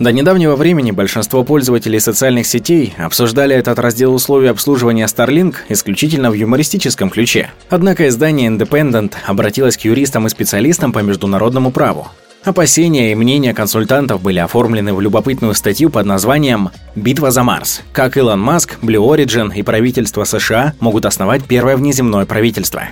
До 0.00 0.12
недавнего 0.12 0.56
времени 0.56 0.92
большинство 0.92 1.44
пользователей 1.44 2.00
социальных 2.00 2.46
сетей 2.46 2.94
обсуждали 2.96 3.54
этот 3.54 3.78
раздел 3.78 4.14
условий 4.14 4.48
обслуживания 4.48 5.04
Starlink 5.04 5.56
исключительно 5.68 6.30
в 6.30 6.32
юмористическом 6.32 7.10
ключе. 7.10 7.50
Однако 7.68 8.08
издание 8.08 8.48
Independent 8.48 9.12
обратилось 9.26 9.76
к 9.76 9.82
юристам 9.82 10.26
и 10.26 10.30
специалистам 10.30 10.94
по 10.94 11.00
международному 11.00 11.70
праву. 11.70 12.08
Опасения 12.44 13.12
и 13.12 13.14
мнения 13.14 13.52
консультантов 13.52 14.22
были 14.22 14.38
оформлены 14.38 14.94
в 14.94 15.02
любопытную 15.02 15.52
статью 15.52 15.90
под 15.90 16.06
названием 16.06 16.70
«Битва 16.96 17.30
за 17.30 17.42
Марс. 17.42 17.82
Как 17.92 18.16
Илон 18.16 18.40
Маск, 18.40 18.78
Blue 18.80 19.06
Origin 19.06 19.54
и 19.54 19.62
правительство 19.62 20.24
США 20.24 20.72
могут 20.80 21.04
основать 21.04 21.44
первое 21.44 21.76
внеземное 21.76 22.24
правительство». 22.24 22.84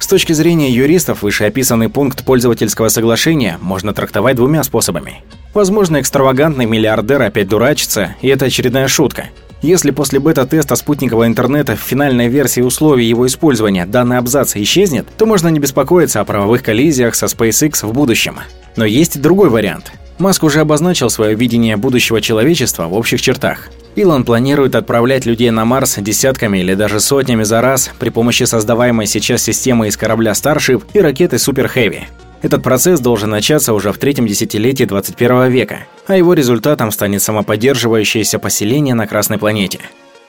С 0.00 0.08
точки 0.08 0.32
зрения 0.32 0.72
юристов, 0.72 1.22
вышеописанный 1.22 1.88
пункт 1.88 2.24
пользовательского 2.24 2.88
соглашения 2.88 3.58
можно 3.60 3.94
трактовать 3.94 4.34
двумя 4.34 4.64
способами. 4.64 5.22
Возможно, 5.54 6.00
экстравагантный 6.00 6.66
миллиардер 6.66 7.22
опять 7.22 7.48
дурачится, 7.48 8.14
и 8.20 8.28
это 8.28 8.46
очередная 8.46 8.88
шутка. 8.88 9.30
Если 9.60 9.90
после 9.90 10.20
бета-теста 10.20 10.76
спутникового 10.76 11.26
интернета 11.26 11.74
в 11.74 11.80
финальной 11.80 12.28
версии 12.28 12.60
условий 12.60 13.06
его 13.06 13.26
использования 13.26 13.86
данный 13.86 14.18
абзац 14.18 14.54
исчезнет, 14.54 15.06
то 15.16 15.26
можно 15.26 15.48
не 15.48 15.58
беспокоиться 15.58 16.20
о 16.20 16.24
правовых 16.24 16.62
коллизиях 16.62 17.16
со 17.16 17.26
SpaceX 17.26 17.84
в 17.84 17.92
будущем. 17.92 18.38
Но 18.76 18.84
есть 18.84 19.16
и 19.16 19.18
другой 19.18 19.48
вариант. 19.48 19.90
Маск 20.18 20.44
уже 20.44 20.60
обозначил 20.60 21.10
свое 21.10 21.34
видение 21.34 21.76
будущего 21.76 22.20
человечества 22.20 22.86
в 22.86 22.94
общих 22.94 23.20
чертах. 23.20 23.68
Илон 23.96 24.24
планирует 24.24 24.76
отправлять 24.76 25.26
людей 25.26 25.50
на 25.50 25.64
Марс 25.64 25.96
десятками 25.98 26.58
или 26.58 26.74
даже 26.74 27.00
сотнями 27.00 27.42
за 27.42 27.60
раз 27.60 27.90
при 27.98 28.10
помощи 28.10 28.44
создаваемой 28.44 29.06
сейчас 29.06 29.42
системы 29.42 29.88
из 29.88 29.96
корабля 29.96 30.32
Starship 30.32 30.84
и 30.92 31.00
ракеты 31.00 31.36
Super 31.36 31.68
Heavy. 31.72 32.02
Этот 32.40 32.62
процесс 32.62 33.00
должен 33.00 33.30
начаться 33.30 33.74
уже 33.74 33.92
в 33.92 33.98
третьем 33.98 34.26
десятилетии 34.26 34.84
21 34.84 35.50
века, 35.50 35.80
а 36.06 36.16
его 36.16 36.34
результатом 36.34 36.92
станет 36.92 37.22
самоподдерживающееся 37.22 38.38
поселение 38.38 38.94
на 38.94 39.06
Красной 39.06 39.38
планете. 39.38 39.80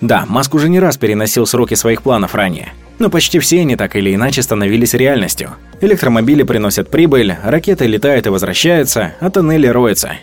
Да, 0.01 0.25
Маск 0.27 0.55
уже 0.55 0.69
не 0.69 0.79
раз 0.79 0.97
переносил 0.97 1.45
сроки 1.45 1.75
своих 1.75 2.01
планов 2.01 2.33
ранее, 2.33 2.73
но 2.99 3.09
почти 3.09 3.39
все 3.39 3.61
они 3.61 3.75
так 3.75 3.95
или 3.95 4.15
иначе 4.15 4.41
становились 4.41 4.93
реальностью. 4.93 5.51
Электромобили 5.81 6.43
приносят 6.43 6.89
прибыль, 6.89 7.35
ракеты 7.43 7.85
летают 7.85 8.25
и 8.25 8.29
возвращаются, 8.29 9.13
а 9.19 9.29
тоннели 9.29 9.67
роются. 9.67 10.13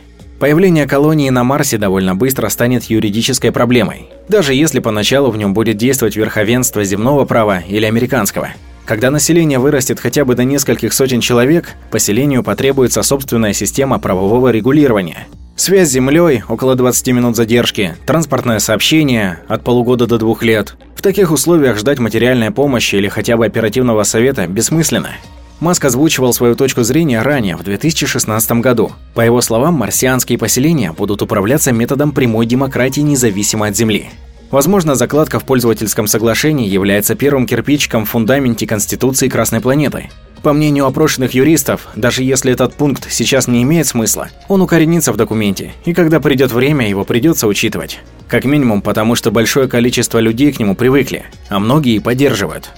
Появление 0.41 0.87
колонии 0.87 1.31
на 1.31 1.45
Марсе 1.45 1.79
довольно 1.79 2.15
быстро 2.15 2.49
станет 2.49 2.85
юридической 2.85 3.53
проблемой, 3.53 4.09
даже 4.29 4.55
если 4.55 4.81
поначалу 4.81 5.31
в 5.31 5.37
нем 5.37 5.55
будет 5.55 5.77
действовать 5.77 6.17
верховенство 6.17 6.85
земного 6.85 7.25
права 7.25 7.61
или 7.61 7.87
американского. 7.87 8.51
Когда 8.87 9.11
население 9.11 9.59
вырастет 9.59 9.99
хотя 9.99 10.25
бы 10.25 10.37
до 10.37 10.45
нескольких 10.45 10.93
сотен 10.93 11.21
человек, 11.21 11.75
поселению 11.91 12.45
потребуется 12.45 13.03
собственная 13.03 13.53
система 13.53 13.99
правового 13.99 14.51
регулирования. 14.51 15.27
Связь 15.57 15.89
с 15.89 15.93
Землей– 15.93 16.45
около 16.49 16.77
20 16.77 17.09
минут 17.09 17.35
задержки, 17.35 17.97
транспортное 18.07 18.61
сообщение– 18.61 19.41
от 19.49 19.65
полугода 19.65 20.07
до 20.07 20.19
двух 20.19 20.45
лет. 20.45 20.77
В 20.95 21.03
таких 21.03 21.33
условиях 21.33 21.79
ждать 21.79 21.99
материальной 21.99 22.53
помощи 22.53 22.95
или 22.95 23.09
хотя 23.09 23.37
бы 23.37 23.45
оперативного 23.45 24.05
совета 24.05 24.47
бессмысленно. 24.47 25.11
Маск 25.59 25.85
озвучивал 25.85 26.33
свою 26.33 26.55
точку 26.55 26.83
зрения 26.85 27.23
ранее, 27.23 27.57
в 27.57 27.65
2016 27.65 28.53
году. 28.61 28.93
По 29.15 29.23
его 29.23 29.41
словам, 29.41 29.75
марсианские 29.75 30.39
поселения 30.39 30.93
будут 30.93 31.23
управляться 31.23 31.73
методом 31.73 32.13
прямой 32.13 32.47
демократии 32.47 33.01
независимо 33.01 33.67
от 33.67 33.77
Земли. 33.77 34.11
Возможно, 34.51 34.95
закладка 34.95 35.41
в 35.41 35.45
пользовательском 35.45 36.07
соглашении 36.07 36.69
является 36.69 37.15
первым 37.15 37.47
кирпичиком 37.47 38.05
в 38.05 38.11
фундаменте 38.11 38.67
Конституции 38.67 39.29
Красной 39.29 39.61
планеты. 39.61 40.09
По 40.43 40.53
мнению 40.53 40.87
опрошенных 40.87 41.35
юристов, 41.35 41.89
даже 41.97 42.23
если 42.23 42.53
этот 42.53 42.75
пункт 42.75 43.11
сейчас 43.11 43.49
не 43.49 43.65
имеет 43.65 43.89
смысла, 43.89 44.29
он 44.47 44.63
укоренится 44.63 45.13
в 45.13 45.17
документе, 45.17 45.73
и 45.85 45.93
когда 45.93 46.21
придет 46.21 46.53
время, 46.53 46.89
его 46.89 47.05
придется 47.05 47.49
учитывать. 47.49 47.99
Как 48.29 48.45
минимум 48.45 48.83
потому, 48.83 49.17
что 49.17 49.33
большое 49.33 49.67
количество 49.67 50.19
людей 50.19 50.53
к 50.53 50.61
нему 50.61 50.77
привыкли, 50.77 51.25
а 51.49 51.59
многие 51.59 51.99
поддерживают. 51.99 52.71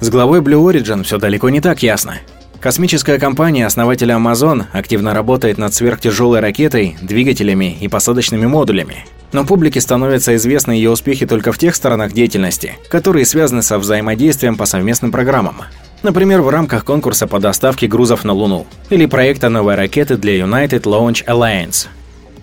С 0.00 0.10
главой 0.10 0.40
Blue 0.40 0.72
Origin 0.72 1.04
все 1.04 1.18
далеко 1.18 1.48
не 1.50 1.60
так 1.60 1.82
ясно. 1.82 2.18
Космическая 2.60 3.20
компания 3.20 3.66
основателя 3.66 4.16
Amazon 4.16 4.64
активно 4.72 5.14
работает 5.14 5.58
над 5.58 5.74
сверхтяжелой 5.74 6.40
ракетой, 6.40 6.96
двигателями 7.00 7.76
и 7.80 7.86
посадочными 7.86 8.46
модулями. 8.46 9.04
Но 9.32 9.44
публике 9.44 9.80
становятся 9.80 10.34
известны 10.36 10.72
ее 10.72 10.90
успехи 10.90 11.26
только 11.26 11.52
в 11.52 11.58
тех 11.58 11.74
сторонах 11.74 12.12
деятельности, 12.12 12.76
которые 12.88 13.26
связаны 13.26 13.62
со 13.62 13.78
взаимодействием 13.78 14.56
по 14.56 14.64
совместным 14.64 15.12
программам. 15.12 15.56
Например, 16.02 16.40
в 16.42 16.48
рамках 16.48 16.84
конкурса 16.84 17.26
по 17.26 17.40
доставке 17.40 17.88
грузов 17.88 18.24
на 18.24 18.32
Луну 18.32 18.66
или 18.88 19.06
проекта 19.06 19.48
новой 19.48 19.74
ракеты 19.74 20.16
для 20.16 20.38
United 20.38 20.82
Launch 20.82 21.24
Alliance. 21.26 21.88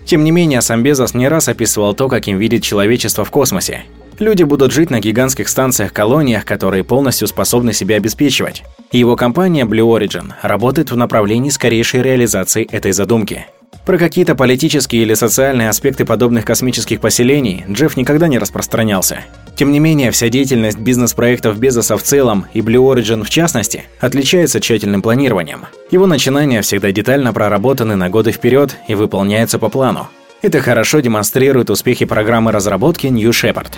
Тем 0.04 0.22
не 0.22 0.30
менее, 0.30 0.60
сам 0.60 0.82
Безос 0.82 1.14
не 1.14 1.26
раз 1.26 1.48
описывал 1.48 1.94
то, 1.94 2.08
как 2.08 2.28
им 2.28 2.38
видит 2.38 2.62
человечество 2.62 3.24
в 3.24 3.30
космосе. 3.30 3.84
Люди 4.18 4.44
будут 4.44 4.72
жить 4.72 4.88
на 4.88 5.00
гигантских 5.00 5.48
станциях-колониях, 5.48 6.44
которые 6.44 6.84
полностью 6.84 7.28
способны 7.28 7.72
себя 7.72 7.96
обеспечивать. 7.96 8.62
Его 8.92 9.16
компания 9.16 9.64
Blue 9.64 9.98
Origin 9.98 10.32
работает 10.42 10.90
в 10.90 10.96
направлении 10.96 11.50
скорейшей 11.50 12.02
реализации 12.02 12.66
этой 12.70 12.92
задумки. 12.92 13.46
Про 13.86 13.98
какие-то 13.98 14.34
политические 14.34 15.02
или 15.02 15.14
социальные 15.14 15.68
аспекты 15.68 16.04
подобных 16.04 16.44
космических 16.44 17.00
поселений 17.00 17.64
Джефф 17.70 17.96
никогда 17.96 18.26
не 18.26 18.38
распространялся. 18.38 19.20
Тем 19.54 19.70
не 19.70 19.78
менее, 19.78 20.10
вся 20.10 20.28
деятельность 20.28 20.78
бизнес-проектов 20.78 21.56
Безоса 21.56 21.96
в 21.96 22.02
целом 22.02 22.46
и 22.52 22.62
Blue 22.62 22.92
Origin 22.92 23.22
в 23.22 23.30
частности 23.30 23.84
отличается 24.00 24.58
тщательным 24.58 25.02
планированием. 25.02 25.66
Его 25.92 26.08
начинания 26.08 26.62
всегда 26.62 26.90
детально 26.90 27.32
проработаны 27.32 27.94
на 27.94 28.10
годы 28.10 28.32
вперед 28.32 28.76
и 28.88 28.96
выполняются 28.96 29.60
по 29.60 29.68
плану. 29.68 30.08
Это 30.42 30.60
хорошо 30.60 30.98
демонстрирует 30.98 31.70
успехи 31.70 32.06
программы 32.06 32.50
разработки 32.50 33.06
New 33.06 33.30
Shepard. 33.30 33.72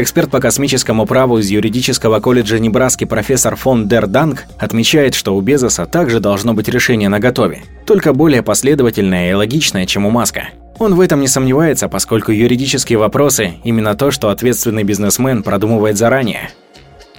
Эксперт 0.00 0.30
по 0.30 0.38
космическому 0.38 1.06
праву 1.06 1.38
из 1.38 1.50
юридического 1.50 2.20
колледжа 2.20 2.60
Небраски 2.60 3.02
профессор 3.02 3.56
фон 3.56 3.88
Дер 3.88 4.06
Данг 4.06 4.44
отмечает, 4.56 5.14
что 5.14 5.34
у 5.34 5.40
Безоса 5.40 5.86
также 5.86 6.20
должно 6.20 6.54
быть 6.54 6.68
решение 6.68 7.08
на 7.08 7.18
готове, 7.18 7.62
только 7.84 8.12
более 8.12 8.44
последовательное 8.44 9.32
и 9.32 9.34
логичное, 9.34 9.86
чем 9.86 10.06
у 10.06 10.10
Маска. 10.10 10.50
Он 10.78 10.94
в 10.94 11.00
этом 11.00 11.20
не 11.20 11.26
сомневается, 11.26 11.88
поскольку 11.88 12.30
юридические 12.30 12.96
вопросы– 12.96 13.54
именно 13.64 13.96
то, 13.96 14.12
что 14.12 14.28
ответственный 14.28 14.84
бизнесмен 14.84 15.42
продумывает 15.42 15.98
заранее. 15.98 16.50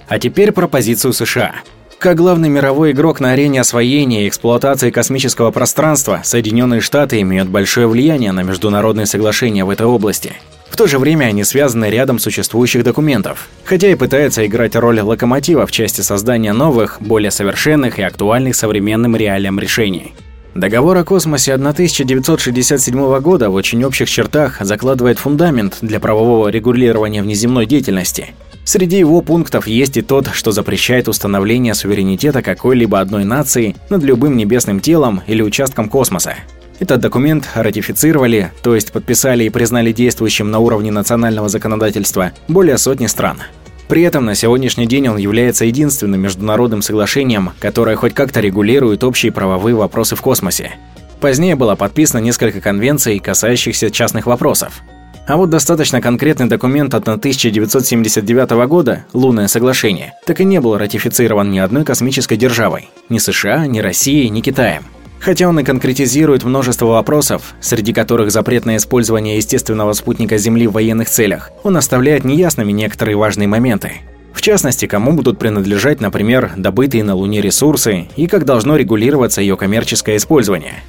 А 0.08 0.18
теперь 0.18 0.50
про 0.50 0.66
позицию 0.66 1.12
США. 1.12 1.56
Как 1.98 2.16
главный 2.16 2.48
мировой 2.48 2.92
игрок 2.92 3.20
на 3.20 3.32
арене 3.32 3.60
освоения 3.60 4.24
и 4.24 4.28
эксплуатации 4.28 4.90
космического 4.90 5.50
пространства, 5.50 6.22
Соединенные 6.24 6.80
Штаты 6.80 7.20
имеют 7.20 7.50
большое 7.50 7.86
влияние 7.86 8.32
на 8.32 8.40
международные 8.40 9.04
соглашения 9.04 9.66
в 9.66 9.70
этой 9.70 9.84
области– 9.84 10.32
в 10.70 10.76
то 10.76 10.86
же 10.86 10.98
время 10.98 11.26
они 11.26 11.44
связаны 11.44 11.90
рядом 11.90 12.18
существующих 12.18 12.84
документов, 12.84 13.48
хотя 13.64 13.90
и 13.90 13.96
пытаются 13.96 14.46
играть 14.46 14.76
роль 14.76 15.00
локомотива 15.00 15.66
в 15.66 15.72
части 15.72 16.00
создания 16.00 16.52
новых, 16.52 16.98
более 17.00 17.30
совершенных 17.30 17.98
и 17.98 18.02
актуальных 18.02 18.54
современным 18.54 19.16
реалиям 19.16 19.58
решений. 19.58 20.14
Договор 20.54 20.96
о 20.96 21.04
космосе 21.04 21.54
1967 21.54 23.20
года 23.20 23.50
в 23.50 23.54
очень 23.54 23.84
общих 23.84 24.08
чертах 24.08 24.58
закладывает 24.60 25.18
фундамент 25.18 25.78
для 25.80 26.00
правового 26.00 26.48
регулирования 26.48 27.22
внеземной 27.22 27.66
деятельности. 27.66 28.34
Среди 28.64 28.98
его 28.98 29.20
пунктов 29.20 29.66
есть 29.66 29.96
и 29.96 30.02
тот, 30.02 30.28
что 30.32 30.52
запрещает 30.52 31.08
установление 31.08 31.74
суверенитета 31.74 32.42
какой-либо 32.42 33.00
одной 33.00 33.24
нации 33.24 33.76
над 33.90 34.02
любым 34.02 34.36
небесным 34.36 34.80
телом 34.80 35.22
или 35.26 35.42
участком 35.42 35.88
космоса. 35.88 36.36
Этот 36.80 37.02
документ 37.02 37.46
ратифицировали, 37.54 38.52
то 38.62 38.74
есть 38.74 38.90
подписали 38.90 39.44
и 39.44 39.50
признали 39.50 39.92
действующим 39.92 40.50
на 40.50 40.60
уровне 40.60 40.90
национального 40.90 41.50
законодательства 41.50 42.32
более 42.48 42.78
сотни 42.78 43.06
стран. 43.06 43.42
При 43.86 44.02
этом 44.02 44.24
на 44.24 44.34
сегодняшний 44.34 44.86
день 44.86 45.08
он 45.08 45.18
является 45.18 45.66
единственным 45.66 46.22
международным 46.22 46.80
соглашением, 46.80 47.50
которое 47.60 47.96
хоть 47.96 48.14
как-то 48.14 48.40
регулирует 48.40 49.04
общие 49.04 49.30
правовые 49.30 49.76
вопросы 49.76 50.16
в 50.16 50.22
космосе. 50.22 50.72
Позднее 51.20 51.54
было 51.54 51.74
подписано 51.74 52.20
несколько 52.20 52.62
конвенций, 52.62 53.18
касающихся 53.18 53.90
частных 53.90 54.24
вопросов. 54.24 54.80
А 55.26 55.36
вот 55.36 55.50
достаточно 55.50 56.00
конкретный 56.00 56.46
документ 56.46 56.94
от 56.94 57.06
1979 57.06 58.50
года, 58.68 59.04
«Лунное 59.12 59.48
соглашение», 59.48 60.14
так 60.24 60.40
и 60.40 60.44
не 60.44 60.60
был 60.60 60.78
ратифицирован 60.78 61.50
ни 61.50 61.58
одной 61.58 61.84
космической 61.84 62.36
державой– 62.36 62.88
ни 63.10 63.18
США, 63.18 63.66
ни 63.66 63.80
Россией, 63.80 64.30
ни 64.30 64.40
Китаем– 64.40 64.84
Хотя 65.20 65.48
он 65.48 65.60
и 65.60 65.64
конкретизирует 65.64 66.44
множество 66.44 66.86
вопросов, 66.86 67.54
среди 67.60 67.92
которых 67.92 68.32
запрет 68.32 68.64
на 68.64 68.78
использование 68.78 69.36
естественного 69.36 69.92
спутника 69.92 70.38
Земли 70.38 70.66
в 70.66 70.72
военных 70.72 71.10
целях, 71.10 71.50
он 71.62 71.76
оставляет 71.76 72.24
неясными 72.24 72.72
некоторые 72.72 73.16
важные 73.16 73.46
моменты. 73.46 73.92
В 74.32 74.40
частности, 74.40 74.86
кому 74.86 75.12
будут 75.12 75.38
принадлежать, 75.38 76.00
например, 76.00 76.52
добытые 76.56 77.04
на 77.04 77.14
Луне 77.14 77.42
ресурсы 77.42 78.08
и 78.16 78.26
как 78.26 78.46
должно 78.46 78.76
регулироваться 78.76 79.42
ее 79.42 79.58
коммерческое 79.58 80.16
использование. 80.16 80.82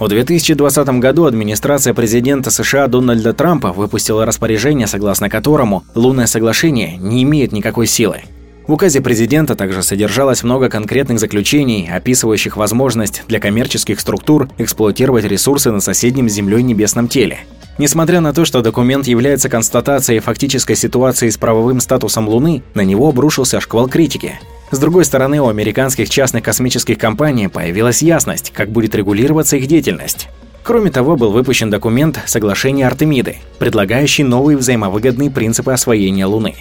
В 0.00 0.08
2020 0.08 0.88
году 0.98 1.24
администрация 1.24 1.94
президента 1.94 2.50
США 2.50 2.88
Дональда 2.88 3.32
Трампа 3.32 3.72
выпустила 3.72 4.26
распоряжение, 4.26 4.86
согласно 4.88 5.30
которому 5.30 5.84
лунное 5.94 6.26
соглашение 6.26 6.96
не 6.96 7.22
имеет 7.22 7.52
никакой 7.52 7.86
силы. 7.86 8.22
В 8.66 8.72
указе 8.72 9.00
президента 9.00 9.54
также 9.54 9.84
содержалось 9.84 10.42
много 10.42 10.68
конкретных 10.68 11.20
заключений, 11.20 11.88
описывающих 11.88 12.56
возможность 12.56 13.22
для 13.28 13.38
коммерческих 13.38 14.00
структур 14.00 14.48
эксплуатировать 14.58 15.24
ресурсы 15.24 15.70
на 15.70 15.80
соседнем 15.80 16.28
с 16.28 16.32
Землей 16.32 16.64
небесном 16.64 17.06
теле. 17.06 17.38
Несмотря 17.78 18.20
на 18.20 18.32
то, 18.32 18.44
что 18.44 18.62
документ 18.62 19.06
является 19.06 19.48
констатацией 19.48 20.18
фактической 20.18 20.74
ситуации 20.74 21.28
с 21.28 21.36
правовым 21.36 21.78
статусом 21.78 22.28
Луны, 22.28 22.62
на 22.74 22.80
него 22.80 23.08
обрушился 23.08 23.60
шквал 23.60 23.88
критики. 23.88 24.40
С 24.72 24.78
другой 24.78 25.04
стороны, 25.04 25.40
у 25.40 25.46
американских 25.46 26.10
частных 26.10 26.42
космических 26.42 26.98
компаний 26.98 27.46
появилась 27.46 28.02
ясность, 28.02 28.50
как 28.52 28.70
будет 28.70 28.96
регулироваться 28.96 29.56
их 29.56 29.68
деятельность. 29.68 30.28
Кроме 30.64 30.90
того, 30.90 31.14
был 31.14 31.30
выпущен 31.30 31.70
документ 31.70 32.18
«Соглашение 32.26 32.88
Артемиды», 32.88 33.36
предлагающий 33.60 34.24
новые 34.24 34.56
взаимовыгодные 34.56 35.30
принципы 35.30 35.70
освоения 35.70 36.26
Луны. 36.26 36.56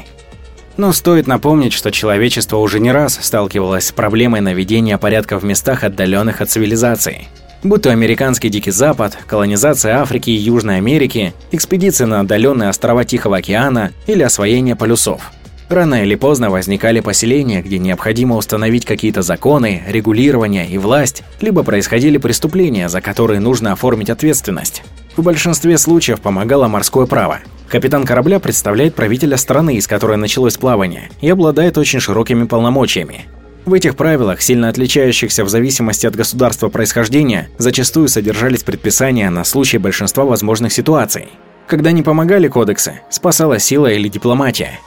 Но 0.77 0.91
стоит 0.91 1.25
напомнить, 1.25 1.73
что 1.73 1.91
человечество 1.91 2.57
уже 2.57 2.79
не 2.79 2.91
раз 2.91 3.17
сталкивалось 3.21 3.88
с 3.88 3.91
проблемой 3.91 4.41
наведения 4.41 4.97
порядка 4.97 5.39
в 5.39 5.45
местах, 5.45 5.83
отдаленных 5.83 6.41
от 6.41 6.49
цивилизации. 6.49 7.27
Будь 7.63 7.81
то 7.81 7.91
американский 7.91 8.49
Дикий 8.49 8.71
Запад, 8.71 9.17
колонизация 9.25 9.97
Африки 9.97 10.29
и 10.29 10.33
Южной 10.33 10.77
Америки, 10.77 11.33
экспедиции 11.51 12.05
на 12.05 12.19
отдаленные 12.19 12.69
острова 12.69 13.05
Тихого 13.05 13.38
океана 13.38 13.91
или 14.05 14.21
освоение 14.21 14.75
полюсов. 14.75 15.31
Рано 15.69 16.03
или 16.03 16.13
поздно 16.13 16.51
возникали 16.51 16.99
поселения, 16.99 17.63
где 17.63 17.79
необходимо 17.79 18.35
установить 18.35 18.85
какие-то 18.85 19.23
законы, 19.23 19.81
регулирование 19.88 20.67
и 20.67 20.77
власть, 20.77 21.23
либо 21.41 21.63
происходили 21.63 22.19
преступления, 22.19 22.88
за 22.88 23.01
которые 23.01 23.39
нужно 23.39 23.71
оформить 23.71 24.11
ответственность. 24.11 24.83
В 25.17 25.23
большинстве 25.23 25.78
случаев 25.78 26.19
помогало 26.19 26.67
морское 26.67 27.06
право. 27.06 27.39
Капитан 27.69 28.06
корабля 28.06 28.39
представляет 28.39 28.95
правителя 28.95 29.38
страны, 29.38 29.75
из 29.75 29.88
которой 29.88 30.17
началось 30.17 30.58
плавание, 30.58 31.10
и 31.21 31.30
обладает 31.30 31.78
очень 31.78 31.99
широкими 31.99 32.45
полномочиями. 32.45 33.25
В 33.65 33.73
этих 33.73 33.95
правилах, 33.95 34.41
сильно 34.41 34.69
отличающихся 34.69 35.43
в 35.43 35.49
зависимости 35.49 36.06
от 36.06 36.15
государства 36.15 36.69
происхождения, 36.69 37.49
зачастую 37.58 38.10
содержались 38.10 38.63
предписания 38.63 39.30
на 39.30 39.43
случай 39.43 39.80
большинства 39.80 40.25
возможных 40.25 40.71
ситуаций. 40.71 41.30
Когда 41.65 41.91
не 41.91 42.04
помогали 42.04 42.47
кодексы, 42.47 43.01
спасала 43.10 43.58
сила 43.58 43.88
или 43.88 44.08
дипломатия. 44.08 44.80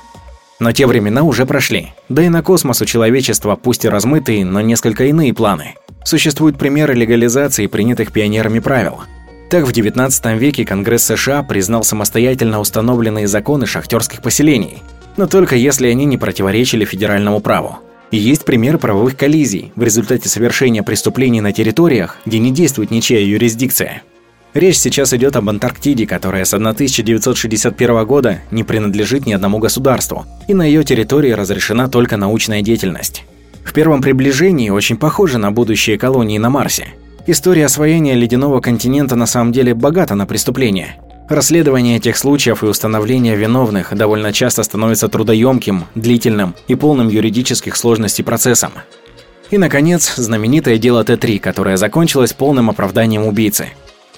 Но 0.60 0.70
те 0.72 0.86
времена 0.86 1.22
уже 1.22 1.46
прошли. 1.46 1.88
Да 2.08 2.22
и 2.22 2.28
на 2.28 2.42
космос 2.42 2.80
у 2.82 2.84
человечества 2.84 3.56
пусть 3.56 3.84
и 3.84 3.88
размытые, 3.88 4.44
но 4.44 4.60
несколько 4.60 5.04
иные 5.04 5.34
планы. 5.34 5.74
Существуют 6.04 6.58
примеры 6.58 6.94
легализации 6.94 7.66
принятых 7.66 8.12
пионерами 8.12 8.60
правил. 8.60 9.00
Так, 9.50 9.64
в 9.64 9.72
19 9.72 10.38
веке 10.38 10.66
Конгресс 10.66 11.04
США 11.04 11.42
признал 11.42 11.82
самостоятельно 11.82 12.60
установленные 12.60 13.26
законы 13.26 13.64
шахтерских 13.64 14.20
поселений, 14.20 14.82
но 15.16 15.26
только 15.26 15.56
если 15.56 15.88
они 15.88 16.04
не 16.04 16.18
противоречили 16.18 16.84
федеральному 16.84 17.40
праву. 17.40 17.78
И 18.10 18.18
есть 18.18 18.44
примеры 18.44 18.78
правовых 18.78 19.16
коллизий 19.16 19.72
в 19.74 19.82
результате 19.82 20.28
совершения 20.28 20.82
преступлений 20.82 21.40
на 21.40 21.52
территориях, 21.52 22.18
где 22.26 22.38
не 22.38 22.50
действует 22.50 22.90
ничья 22.90 23.20
юрисдикция. 23.20 24.02
Речь 24.52 24.78
сейчас 24.78 25.14
идет 25.14 25.36
об 25.36 25.48
Антарктиде, 25.48 26.06
которая 26.06 26.44
с 26.44 26.52
1961 26.52 28.06
года 28.06 28.40
не 28.50 28.64
принадлежит 28.64 29.24
ни 29.24 29.32
одному 29.32 29.58
государству, 29.58 30.26
и 30.46 30.54
на 30.54 30.62
ее 30.62 30.84
территории 30.84 31.32
разрешена 31.32 31.88
только 31.88 32.18
научная 32.18 32.60
деятельность. 32.60 33.24
В 33.64 33.72
первом 33.72 34.02
приближении 34.02 34.70
очень 34.70 34.96
похоже 34.96 35.38
на 35.38 35.52
будущие 35.52 35.98
колонии 35.98 36.38
на 36.38 36.50
Марсе. 36.50 36.88
История 37.30 37.66
освоения 37.66 38.14
ледяного 38.14 38.60
континента 38.62 39.14
на 39.14 39.26
самом 39.26 39.52
деле 39.52 39.74
богата 39.74 40.14
на 40.14 40.26
преступления– 40.26 40.96
Расследование 41.28 41.98
этих 41.98 42.16
случаев 42.16 42.62
и 42.62 42.66
установление 42.66 43.36
виновных 43.36 43.94
довольно 43.94 44.32
часто 44.32 44.62
становится 44.62 45.08
трудоемким, 45.08 45.84
длительным 45.94 46.54
и 46.68 46.74
полным 46.74 47.08
юридических 47.08 47.76
сложностей 47.76 48.24
процессом. 48.24 48.72
И, 49.50 49.58
наконец, 49.58 50.14
знаменитое 50.16 50.78
дело 50.78 51.04
Т-3, 51.04 51.38
которое 51.38 51.76
закончилось 51.76 52.32
полным 52.32 52.70
оправданием 52.70 53.26
убийцы. 53.26 53.66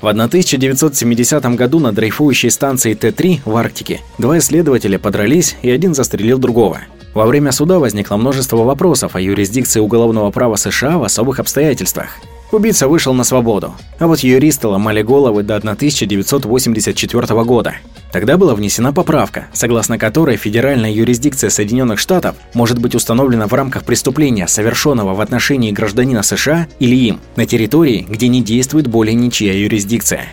В 0.00 0.06
1970 0.06 1.44
году 1.56 1.80
на 1.80 1.90
дрейфующей 1.90 2.48
станции 2.48 2.94
Т-3 2.94 3.40
в 3.44 3.56
Арктике 3.56 4.02
два 4.18 4.38
исследователя 4.38 5.00
подрались 5.00 5.56
и 5.62 5.70
один 5.70 5.94
застрелил 5.94 6.38
другого. 6.38 6.82
Во 7.12 7.26
время 7.26 7.50
суда 7.50 7.80
возникло 7.80 8.16
множество 8.18 8.58
вопросов 8.58 9.16
о 9.16 9.20
юрисдикции 9.20 9.80
уголовного 9.80 10.30
права 10.30 10.54
США 10.54 10.96
в 10.98 11.02
особых 11.02 11.40
обстоятельствах. 11.40 12.20
Убийца 12.52 12.88
вышел 12.88 13.14
на 13.14 13.22
свободу, 13.22 13.74
а 14.00 14.08
вот 14.08 14.20
юристы 14.20 14.66
ломали 14.66 15.02
головы 15.02 15.44
до 15.44 15.56
1984 15.56 17.44
года. 17.44 17.74
Тогда 18.10 18.36
была 18.36 18.56
внесена 18.56 18.92
поправка, 18.92 19.46
согласно 19.52 19.98
которой 19.98 20.36
федеральная 20.36 20.90
юрисдикция 20.90 21.48
Соединенных 21.48 22.00
Штатов 22.00 22.34
может 22.54 22.80
быть 22.80 22.96
установлена 22.96 23.46
в 23.46 23.54
рамках 23.54 23.84
преступления, 23.84 24.48
совершенного 24.48 25.14
в 25.14 25.20
отношении 25.20 25.70
гражданина 25.70 26.24
США 26.24 26.66
или 26.80 26.96
им, 26.96 27.20
на 27.36 27.46
территории, 27.46 28.04
где 28.08 28.26
не 28.26 28.42
действует 28.42 28.88
более 28.88 29.14
ничья 29.14 29.52
юрисдикция. 29.52 30.24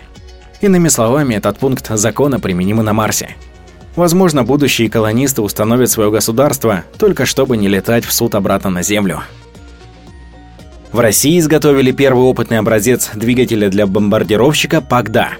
Иными 0.60 0.88
словами, 0.88 1.36
этот 1.36 1.60
пункт 1.60 1.88
закона 1.88 2.40
применим 2.40 2.82
и 2.82 2.84
на 2.84 2.94
Марсе. 2.94 3.36
Возможно, 3.96 4.44
будущие 4.44 4.90
колонисты 4.90 5.44
установят 5.44 5.92
свое 5.92 6.10
государство, 6.10 6.84
только 6.98 7.28
чтобы 7.28 7.58
не 7.58 7.68
летать 7.68 8.06
в 8.06 8.14
суд 8.14 8.34
обратно 8.34 8.72
на 8.72 8.82
Землю. 8.82 9.22
В 10.92 11.00
России 11.00 11.38
изготовили 11.38 11.92
первый 11.92 12.24
опытный 12.24 12.60
образец 12.60 13.12
двигателя 13.14 13.70
для 13.70 13.86
бомбардировщика 13.88 14.82
«Пагда». 14.82 15.32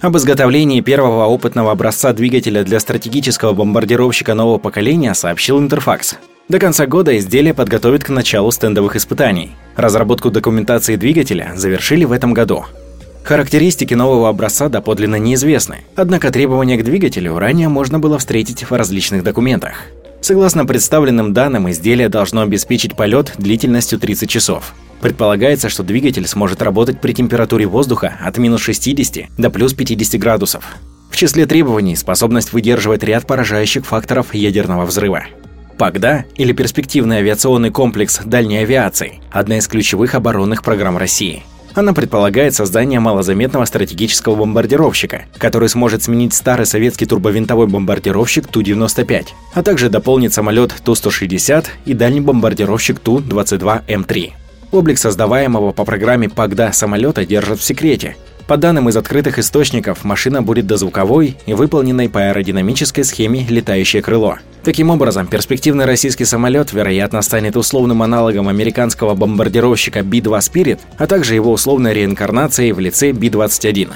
Об 0.00 0.16
изготовлении 0.16 0.80
первого 0.80 1.26
опытного 1.26 1.72
образца 1.72 2.12
двигателя 2.12 2.64
для 2.64 2.80
стратегического 2.80 3.52
бомбардировщика 3.52 4.34
нового 4.34 4.58
поколения 4.58 5.14
сообщил 5.14 5.58
Интерфакс. 5.60 6.16
До 6.48 6.58
конца 6.58 6.86
года 6.86 7.16
изделие 7.16 7.54
подготовят 7.54 8.02
к 8.02 8.08
началу 8.08 8.50
стендовых 8.50 8.96
испытаний. 8.96 9.52
Разработку 9.76 10.30
документации 10.30 10.96
двигателя 10.96 11.52
завершили 11.54 12.04
в 12.04 12.12
этом 12.12 12.32
году. 12.32 12.64
Характеристики 13.22 13.94
нового 13.94 14.28
образца 14.30 14.68
доподлинно 14.68 15.16
неизвестны, 15.16 15.84
однако 15.94 16.32
требования 16.32 16.76
к 16.78 16.84
двигателю 16.84 17.38
ранее 17.38 17.68
можно 17.68 17.98
было 17.98 18.18
встретить 18.18 18.68
в 18.68 18.72
различных 18.72 19.22
документах. 19.22 19.84
Согласно 20.20 20.66
представленным 20.66 21.32
данным, 21.32 21.70
изделие 21.70 22.08
должно 22.08 22.42
обеспечить 22.42 22.94
полет 22.94 23.32
длительностью 23.38 23.98
30 23.98 24.28
часов. 24.28 24.74
Предполагается, 25.00 25.70
что 25.70 25.82
двигатель 25.82 26.26
сможет 26.26 26.60
работать 26.60 27.00
при 27.00 27.12
температуре 27.12 27.66
воздуха 27.66 28.18
от 28.20 28.36
минус 28.36 28.60
60 28.60 29.30
до 29.38 29.50
плюс 29.50 29.72
50 29.72 30.20
градусов. 30.20 30.64
В 31.10 31.16
числе 31.16 31.46
требований– 31.46 31.96
способность 31.96 32.52
выдерживать 32.52 33.02
ряд 33.02 33.26
поражающих 33.26 33.86
факторов 33.86 34.34
ядерного 34.34 34.84
взрыва. 34.84 35.24
ПАГДА, 35.78 36.26
или 36.36 36.52
перспективный 36.52 37.18
авиационный 37.18 37.70
комплекс 37.70 38.20
дальней 38.22 38.58
авиации– 38.58 39.20
одна 39.30 39.56
из 39.58 39.66
ключевых 39.66 40.14
оборонных 40.14 40.62
программ 40.62 40.98
России– 40.98 41.42
она 41.74 41.92
предполагает 41.92 42.54
создание 42.54 43.00
малозаметного 43.00 43.64
стратегического 43.64 44.34
бомбардировщика, 44.34 45.24
который 45.38 45.68
сможет 45.68 46.02
сменить 46.02 46.34
старый 46.34 46.66
советский 46.66 47.06
турбовинтовой 47.06 47.66
бомбардировщик 47.66 48.46
Ту-95, 48.48 49.28
а 49.54 49.62
также 49.62 49.88
дополнить 49.88 50.34
самолет 50.34 50.74
Ту-160 50.84 51.66
и 51.84 51.94
дальний 51.94 52.20
бомбардировщик 52.20 52.98
Ту-22М3. 52.98 54.32
Облик 54.72 54.98
создаваемого 54.98 55.72
по 55.72 55.84
программе 55.84 56.28
ПАГДА 56.28 56.70
самолета 56.72 57.26
держат 57.26 57.58
в 57.58 57.64
секрете, 57.64 58.16
по 58.50 58.56
данным 58.56 58.88
из 58.88 58.96
открытых 58.96 59.38
источников, 59.38 60.02
машина 60.02 60.42
будет 60.42 60.66
дозвуковой 60.66 61.36
и 61.46 61.54
выполненной 61.54 62.08
по 62.08 62.18
аэродинамической 62.18 63.04
схеме 63.04 63.46
«летающее 63.48 64.02
крыло». 64.02 64.38
Таким 64.64 64.90
образом, 64.90 65.28
перспективный 65.28 65.84
российский 65.84 66.24
самолет, 66.24 66.72
вероятно, 66.72 67.22
станет 67.22 67.56
условным 67.56 68.02
аналогом 68.02 68.48
американского 68.48 69.14
бомбардировщика 69.14 70.02
Би-2 70.02 70.38
Spirit, 70.40 70.80
а 70.98 71.06
также 71.06 71.36
его 71.36 71.52
условной 71.52 71.94
реинкарнацией 71.94 72.72
в 72.72 72.80
лице 72.80 73.12
Би-21. 73.12 73.92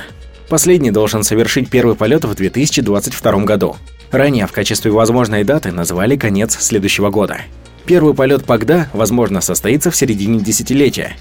Последний 0.48 0.92
должен 0.92 1.24
совершить 1.24 1.68
первый 1.68 1.96
полет 1.96 2.24
в 2.24 2.32
2022 2.36 3.32
году. 3.40 3.74
Ранее 4.12 4.46
в 4.46 4.52
качестве 4.52 4.92
возможной 4.92 5.42
даты 5.42 5.72
назвали 5.72 6.14
конец 6.14 6.56
следующего 6.60 7.10
года. 7.10 7.38
Первый 7.86 8.14
полет 8.14 8.44
Пагда, 8.44 8.88
возможно, 8.92 9.40
состоится 9.40 9.90
в 9.90 9.96
середине 9.96 10.38
десятилетия, 10.38 11.16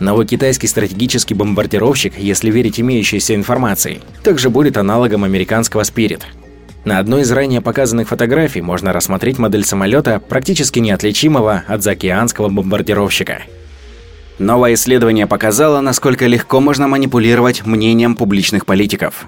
Новый 0.00 0.26
китайский 0.26 0.68
стратегический 0.68 1.34
бомбардировщик, 1.34 2.18
если 2.18 2.50
верить 2.50 2.78
имеющейся 2.78 3.34
информации, 3.34 4.00
также 4.22 4.48
будет 4.48 4.76
аналогом 4.76 5.24
американского 5.24 5.82
Spirit. 5.82 6.22
На 6.84 6.98
одной 6.98 7.22
из 7.22 7.32
ранее 7.32 7.60
показанных 7.60 8.08
фотографий 8.08 8.62
можно 8.62 8.92
рассмотреть 8.92 9.38
модель 9.38 9.64
самолета, 9.64 10.20
практически 10.20 10.78
неотличимого 10.78 11.64
от 11.66 11.82
заокеанского 11.82 12.48
бомбардировщика. 12.48 13.42
Новое 14.38 14.74
исследование 14.74 15.26
показало, 15.26 15.80
насколько 15.80 16.26
легко 16.26 16.60
можно 16.60 16.86
манипулировать 16.86 17.66
мнением 17.66 18.14
публичных 18.14 18.66
политиков. 18.66 19.26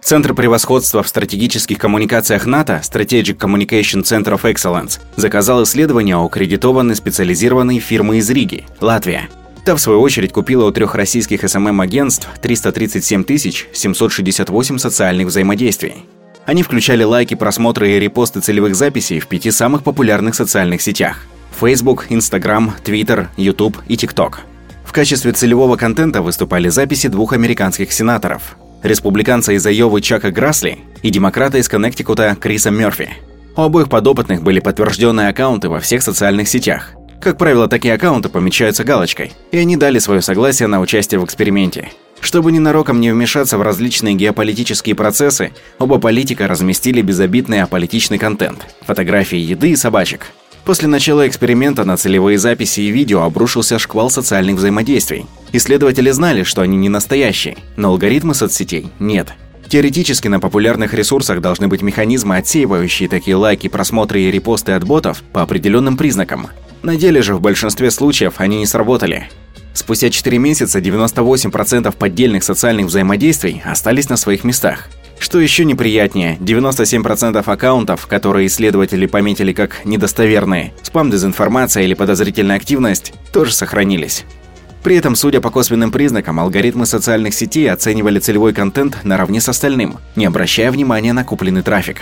Центр 0.00 0.34
превосходства 0.34 1.02
в 1.02 1.08
стратегических 1.08 1.78
коммуникациях 1.78 2.46
НАТО 2.46 2.80
Strategic 2.82 3.36
Communication 3.36 4.02
Center 4.02 4.40
of 4.40 4.42
Excellence 4.42 5.00
заказал 5.16 5.64
исследование 5.64 6.16
у 6.16 6.24
аккредитованной 6.24 6.94
специализированной 6.94 7.80
фирмы 7.80 8.18
из 8.18 8.30
Риги, 8.30 8.64
Латвия, 8.80 9.28
Та, 9.64 9.74
в 9.74 9.80
свою 9.80 10.00
очередь, 10.00 10.32
купила 10.32 10.66
у 10.66 10.72
трех 10.72 10.94
российских 10.94 11.44
СММ-агентств 11.44 12.28
337 12.40 13.24
768 13.72 14.78
социальных 14.78 15.26
взаимодействий. 15.26 16.06
Они 16.46 16.62
включали 16.62 17.04
лайки, 17.04 17.34
просмотры 17.34 17.92
и 17.92 18.00
репосты 18.00 18.40
целевых 18.40 18.74
записей 18.74 19.20
в 19.20 19.26
пяти 19.26 19.50
самых 19.50 19.82
популярных 19.82 20.34
социальных 20.34 20.80
сетях– 20.80 21.18
Facebook, 21.60 22.06
Instagram, 22.08 22.72
Twitter, 22.84 23.26
YouTube 23.36 23.76
и 23.86 23.94
TikTok. 23.94 24.36
В 24.84 24.92
качестве 24.92 25.32
целевого 25.32 25.76
контента 25.76 26.22
выступали 26.22 26.68
записи 26.68 27.08
двух 27.08 27.32
американских 27.34 27.92
сенаторов– 27.92 28.56
республиканца 28.82 29.52
из 29.52 29.64
Айовы 29.66 30.00
Чака 30.00 30.30
Грасли 30.30 30.78
и 31.02 31.10
демократа 31.10 31.58
из 31.58 31.68
Коннектикута 31.68 32.36
Криса 32.40 32.70
Мерфи. 32.70 33.10
У 33.56 33.60
обоих 33.60 33.88
подопытных 33.88 34.42
были 34.42 34.60
подтвержденные 34.60 35.28
аккаунты 35.28 35.68
во 35.68 35.80
всех 35.80 36.02
социальных 36.02 36.48
сетях, 36.48 36.94
как 37.20 37.36
правило, 37.36 37.68
такие 37.68 37.94
аккаунты 37.94 38.28
помечаются 38.28 38.82
галочкой, 38.82 39.32
и 39.52 39.58
они 39.58 39.76
дали 39.76 39.98
свое 39.98 40.22
согласие 40.22 40.68
на 40.68 40.80
участие 40.80 41.20
в 41.20 41.24
эксперименте. 41.24 41.90
Чтобы 42.20 42.52
ненароком 42.52 43.00
не 43.00 43.10
вмешаться 43.10 43.58
в 43.58 43.62
различные 43.62 44.14
геополитические 44.14 44.94
процессы, 44.94 45.52
оба 45.78 45.98
политика 45.98 46.48
разместили 46.48 47.02
безобидный 47.02 47.62
аполитичный 47.62 48.18
контент– 48.18 48.66
фотографии 48.86 49.38
еды 49.38 49.70
и 49.70 49.76
собачек. 49.76 50.26
После 50.64 50.88
начала 50.88 51.26
эксперимента 51.26 51.84
на 51.84 51.96
целевые 51.96 52.38
записи 52.38 52.80
и 52.80 52.90
видео 52.90 53.22
обрушился 53.22 53.78
шквал 53.78 54.10
социальных 54.10 54.56
взаимодействий. 54.56 55.26
Исследователи 55.52 56.10
знали, 56.10 56.42
что 56.42 56.62
они 56.62 56.76
не 56.76 56.88
настоящие, 56.88 57.56
но 57.76 57.88
алгоритмы 57.88 58.34
соцсетей 58.34 58.90
нет. 58.98 59.28
Теоретически 59.68 60.28
на 60.28 60.40
популярных 60.40 60.94
ресурсах 60.94 61.40
должны 61.40 61.68
быть 61.68 61.80
механизмы, 61.80 62.36
отсеивающие 62.36 63.08
такие 63.08 63.36
лайки, 63.36 63.68
просмотры 63.68 64.22
и 64.22 64.30
репосты 64.30 64.72
от 64.72 64.84
ботов 64.84 65.22
по 65.32 65.42
определенным 65.42 65.96
признакам. 65.96 66.48
На 66.82 66.96
деле 66.96 67.20
же 67.22 67.34
в 67.34 67.40
большинстве 67.40 67.90
случаев 67.90 68.34
они 68.38 68.58
не 68.58 68.66
сработали. 68.66 69.28
Спустя 69.74 70.10
4 70.10 70.38
месяца 70.38 70.78
98% 70.80 71.94
поддельных 71.96 72.42
социальных 72.42 72.86
взаимодействий 72.86 73.62
остались 73.64 74.08
на 74.08 74.16
своих 74.16 74.44
местах. 74.44 74.88
Что 75.18 75.38
еще 75.38 75.66
неприятнее, 75.66 76.38
97% 76.40 77.42
аккаунтов, 77.44 78.06
которые 78.06 78.46
исследователи 78.46 79.04
пометили 79.06 79.52
как 79.52 79.84
недостоверные, 79.84 80.72
спам-дезинформация 80.82 81.82
или 81.82 81.92
подозрительная 81.92 82.56
активность, 82.56 83.12
тоже 83.30 83.52
сохранились. 83.52 84.24
При 84.82 84.96
этом, 84.96 85.14
судя 85.14 85.42
по 85.42 85.50
косвенным 85.50 85.92
признакам, 85.92 86.40
алгоритмы 86.40 86.86
социальных 86.86 87.34
сетей 87.34 87.70
оценивали 87.70 88.18
целевой 88.18 88.54
контент 88.54 89.04
наравне 89.04 89.42
с 89.42 89.48
остальным, 89.50 89.98
не 90.16 90.24
обращая 90.24 90.72
внимания 90.72 91.12
на 91.12 91.22
купленный 91.22 91.62
трафик. 91.62 91.98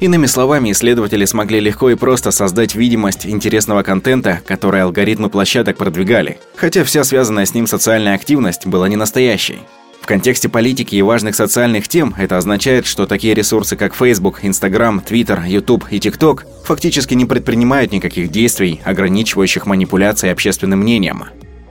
Иными 0.00 0.24
словами, 0.24 0.72
исследователи 0.72 1.26
смогли 1.26 1.60
легко 1.60 1.90
и 1.90 1.94
просто 1.94 2.30
создать 2.30 2.74
видимость 2.74 3.26
интересного 3.26 3.82
контента, 3.82 4.40
который 4.46 4.82
алгоритмы 4.82 5.28
площадок 5.28 5.76
продвигали, 5.76 6.38
хотя 6.56 6.84
вся 6.84 7.04
связанная 7.04 7.44
с 7.44 7.52
ним 7.52 7.66
социальная 7.66 8.14
активность 8.14 8.66
была 8.66 8.88
не 8.88 8.96
настоящей. 8.96 9.58
В 10.00 10.06
контексте 10.06 10.48
политики 10.48 10.94
и 10.96 11.02
важных 11.02 11.36
социальных 11.36 11.86
тем 11.86 12.14
это 12.16 12.38
означает, 12.38 12.86
что 12.86 13.06
такие 13.06 13.34
ресурсы, 13.34 13.76
как 13.76 13.94
Facebook, 13.94 14.42
Instagram, 14.42 15.02
Twitter, 15.06 15.46
YouTube 15.46 15.84
и 15.90 15.98
TikTok, 15.98 16.44
фактически 16.64 17.12
не 17.12 17.26
предпринимают 17.26 17.92
никаких 17.92 18.30
действий, 18.30 18.80
ограничивающих 18.82 19.66
манипуляции 19.66 20.30
общественным 20.30 20.80
мнением. 20.80 21.24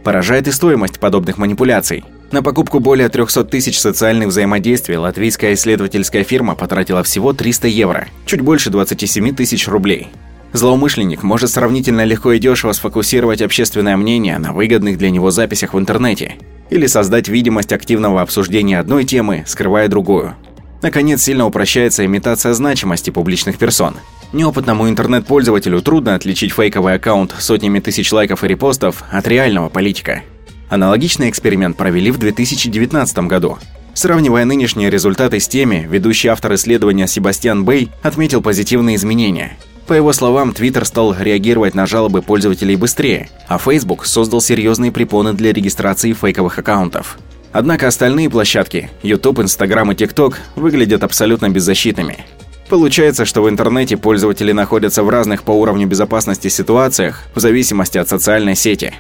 Поражает 0.04 0.48
и 0.48 0.52
стоимость 0.52 1.00
подобных 1.00 1.38
манипуляций. 1.38 2.04
На 2.32 2.44
покупку 2.44 2.80
более 2.80 3.10
300 3.10 3.46
тысяч 3.46 3.80
социальных 3.80 4.28
взаимодействий 4.28 4.98
латвийская 4.98 5.54
исследовательская 5.54 6.24
фирма 6.24 6.56
потратила 6.56 7.04
всего 7.04 7.34
300 7.34 7.68
евро, 7.68 8.08
чуть 8.26 8.42
больше 8.42 8.70
27 8.70 9.36
тысяч 9.36 9.68
рублей. 9.68 10.10
Злоумышленник 10.54 11.24
может 11.24 11.52
сравнительно 11.52 12.06
легко 12.06 12.32
и 12.34 12.40
дешево 12.40 12.72
сфокусировать 12.72 13.42
общественное 13.42 13.98
мнение 13.98 14.38
на 14.40 14.54
выгодных 14.54 14.98
для 14.98 15.12
него 15.12 15.32
записях 15.32 15.74
в 15.74 15.80
интернете 15.80 16.36
или 16.70 16.88
создать 16.88 17.28
видимость 17.28 17.74
активного 17.74 18.22
обсуждения 18.22 18.80
одной 18.80 19.04
темы, 19.04 19.44
скрывая 19.48 19.88
другую. 19.88 20.36
Наконец, 20.82 21.24
сильно 21.24 21.46
упрощается 21.46 22.06
имитация 22.06 22.54
значимости 22.54 23.10
публичных 23.10 23.58
персон. 23.58 23.96
Неопытному 24.32 24.88
интернет-пользователю 24.88 25.82
трудно 25.82 26.16
отличить 26.16 26.54
фейковый 26.54 26.94
аккаунт 26.94 27.36
сотнями 27.38 27.80
тысяч 27.80 28.12
лайков 28.12 28.44
и 28.44 28.48
репостов 28.48 29.04
от 29.12 29.28
реального 29.28 29.70
политика. 29.70 30.22
Аналогичный 30.70 31.30
эксперимент 31.30 31.78
провели 31.78 32.12
в 32.12 32.18
2019 32.18 33.20
году. 33.20 33.58
Сравнивая 33.94 34.46
нынешние 34.46 34.90
результаты 34.90 35.40
с 35.40 35.48
теми, 35.48 35.88
ведущий 35.90 36.28
автор 36.28 36.54
исследования 36.54 37.08
Себастьян 37.08 37.66
Бэй 37.66 37.92
отметил 38.04 38.42
позитивные 38.42 38.96
изменения– 38.96 39.58
по 39.90 39.94
его 39.94 40.14
словам, 40.14 40.52
Twitter 40.52 40.86
стал 40.86 41.16
реагировать 41.20 41.74
на 41.74 41.88
жалобы 41.88 42.22
пользователей 42.22 42.76
быстрее, 42.76 43.28
а 43.48 43.58
Facebook 43.58 44.06
создал 44.06 44.40
серьезные 44.40 44.92
препоны 44.92 45.34
для 45.34 45.52
регистрации 45.52 46.14
фейковых 46.14 46.60
аккаунтов. 46.60 47.18
Однако 47.52 47.88
остальные 47.88 48.30
площадки– 48.30 48.90
YouTube, 49.04 49.40
Instagram 49.40 49.92
и 49.92 49.96
TikTok– 49.96 50.36
выглядят 50.56 51.04
абсолютно 51.04 51.50
беззащитными. 51.50 52.26
Получается, 52.70 53.26
что 53.26 53.42
в 53.42 53.50
интернете 53.50 53.98
пользователи 53.98 54.52
находятся 54.52 55.04
в 55.04 55.10
разных 55.10 55.44
по 55.44 55.52
уровню 55.52 55.88
безопасности 55.88 56.48
ситуациях 56.48 57.24
в 57.34 57.40
зависимости 57.40 57.98
от 57.98 58.08
социальной 58.08 58.56
сети. 58.56 58.94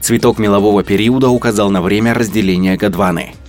Цветок 0.00 0.38
мелового 0.38 0.84
периода 0.84 1.28
указал 1.28 1.70
на 1.70 1.82
время 1.82 2.14
разделения 2.14 2.76
Гадваны– 2.76 3.34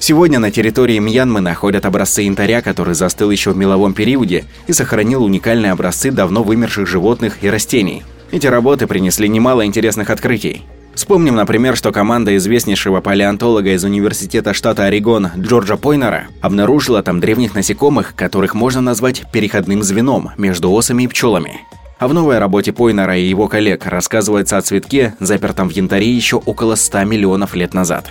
Сегодня 0.00 0.38
на 0.38 0.50
территории 0.50 0.98
Мьянмы 0.98 1.40
находят 1.40 1.84
образцы 1.84 2.22
янтаря, 2.22 2.62
который 2.62 2.94
застыл 2.94 3.30
еще 3.30 3.50
в 3.50 3.56
меловом 3.56 3.94
периоде 3.94 4.44
и 4.68 4.72
сохранил 4.72 5.24
уникальные 5.24 5.72
образцы 5.72 6.12
давно 6.12 6.44
вымерших 6.44 6.86
животных 6.86 7.38
и 7.42 7.50
растений. 7.50 8.04
Эти 8.30 8.46
работы 8.46 8.86
принесли 8.86 9.28
немало 9.28 9.66
интересных 9.66 10.10
открытий. 10.10 10.62
Вспомним, 10.98 11.36
например, 11.36 11.76
что 11.76 11.92
команда 11.92 12.36
известнейшего 12.36 13.00
палеонтолога 13.00 13.72
из 13.72 13.84
Университета 13.84 14.52
штата 14.52 14.82
Орегон 14.82 15.28
Джорджа 15.36 15.76
Пойнера 15.76 16.26
обнаружила 16.40 17.04
там 17.04 17.20
древних 17.20 17.54
насекомых, 17.54 18.16
которых 18.16 18.56
можно 18.56 18.80
назвать 18.80 19.22
переходным 19.30 19.84
звеном 19.84 20.30
между 20.36 20.72
осами 20.72 21.04
и 21.04 21.06
пчелами. 21.06 21.60
А 22.00 22.08
в 22.08 22.14
новой 22.14 22.40
работе 22.40 22.72
Пойнера 22.72 23.16
и 23.16 23.28
его 23.28 23.46
коллег 23.46 23.86
рассказывается 23.86 24.56
о 24.56 24.60
цветке, 24.60 25.14
запертом 25.20 25.68
в 25.68 25.72
янтаре 25.72 26.10
еще 26.10 26.34
около 26.34 26.74
100 26.74 27.04
миллионов 27.04 27.54
лет 27.54 27.74
назад. 27.74 28.10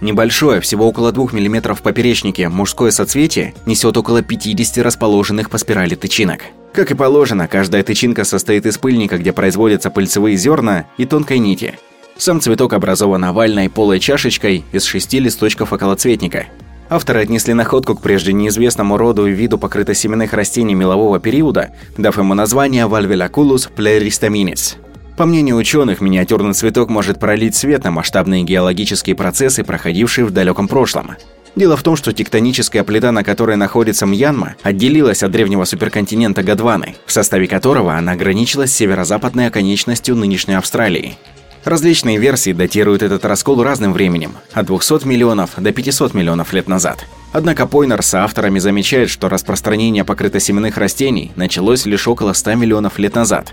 Небольшое, 0.00 0.60
всего 0.60 0.86
около 0.86 1.10
2 1.10 1.30
мм 1.32 1.74
в 1.74 1.82
поперечнике, 1.82 2.48
мужское 2.48 2.92
соцветие 2.92 3.52
несет 3.66 3.96
около 3.96 4.22
50 4.22 4.78
расположенных 4.84 5.50
по 5.50 5.58
спирали 5.58 5.96
тычинок. 5.96 6.42
Как 6.72 6.92
и 6.92 6.94
положено, 6.94 7.48
каждая 7.48 7.82
тычинка 7.82 8.22
состоит 8.22 8.64
из 8.64 8.78
пыльника, 8.78 9.18
где 9.18 9.32
производятся 9.32 9.90
пыльцевые 9.90 10.36
зерна 10.36 10.86
и 10.98 11.04
тонкой 11.04 11.40
нити. 11.40 11.74
Сам 12.18 12.40
цветок 12.40 12.72
образован 12.72 13.24
овальной 13.24 13.70
полой 13.70 14.00
чашечкой 14.00 14.64
из 14.72 14.82
шести 14.82 15.20
листочков 15.20 15.72
околоцветника. 15.72 16.46
Авторы 16.90 17.20
отнесли 17.20 17.54
находку 17.54 17.94
к 17.94 18.02
прежде 18.02 18.32
неизвестному 18.32 18.96
роду 18.96 19.28
и 19.28 19.32
виду 19.32 19.56
покрытосеменных 19.56 20.32
растений 20.32 20.74
мелового 20.74 21.20
периода, 21.20 21.70
дав 21.96 22.18
ему 22.18 22.34
название 22.34 22.88
Valvelaculus 22.88 23.70
pleristamines. 23.72 24.74
По 25.16 25.26
мнению 25.26 25.56
ученых, 25.56 26.00
миниатюрный 26.00 26.54
цветок 26.54 26.90
может 26.90 27.20
пролить 27.20 27.54
свет 27.54 27.84
на 27.84 27.92
масштабные 27.92 28.42
геологические 28.42 29.14
процессы, 29.14 29.62
проходившие 29.62 30.24
в 30.24 30.32
далеком 30.32 30.66
прошлом. 30.66 31.12
Дело 31.54 31.76
в 31.76 31.84
том, 31.84 31.94
что 31.94 32.12
тектоническая 32.12 32.82
плита, 32.82 33.12
на 33.12 33.22
которой 33.22 33.56
находится 33.56 34.06
Мьянма, 34.06 34.56
отделилась 34.64 35.22
от 35.22 35.30
древнего 35.30 35.64
суперконтинента 35.64 36.42
Гадваны, 36.42 36.96
в 37.06 37.12
составе 37.12 37.46
которого 37.46 37.94
она 37.94 38.12
ограничилась 38.12 38.72
северо-западной 38.72 39.46
оконечностью 39.46 40.16
нынешней 40.16 40.54
Австралии. 40.54 41.16
Различные 41.64 42.18
версии 42.18 42.52
датируют 42.52 43.02
этот 43.02 43.24
раскол 43.24 43.62
разным 43.62 43.92
временем– 43.92 44.32
от 44.52 44.66
200 44.66 45.06
миллионов 45.06 45.50
до 45.56 45.72
500 45.72 46.14
миллионов 46.14 46.52
лет 46.52 46.68
назад. 46.68 47.04
Однако 47.32 47.66
Пойнер 47.66 48.02
с 48.02 48.14
авторами 48.14 48.58
замечает, 48.58 49.10
что 49.10 49.28
распространение 49.28 50.04
покрытосеменных 50.04 50.76
растений 50.78 51.32
началось 51.36 51.84
лишь 51.84 52.08
около 52.08 52.32
100 52.32 52.54
миллионов 52.54 52.98
лет 52.98 53.14
назад. 53.14 53.52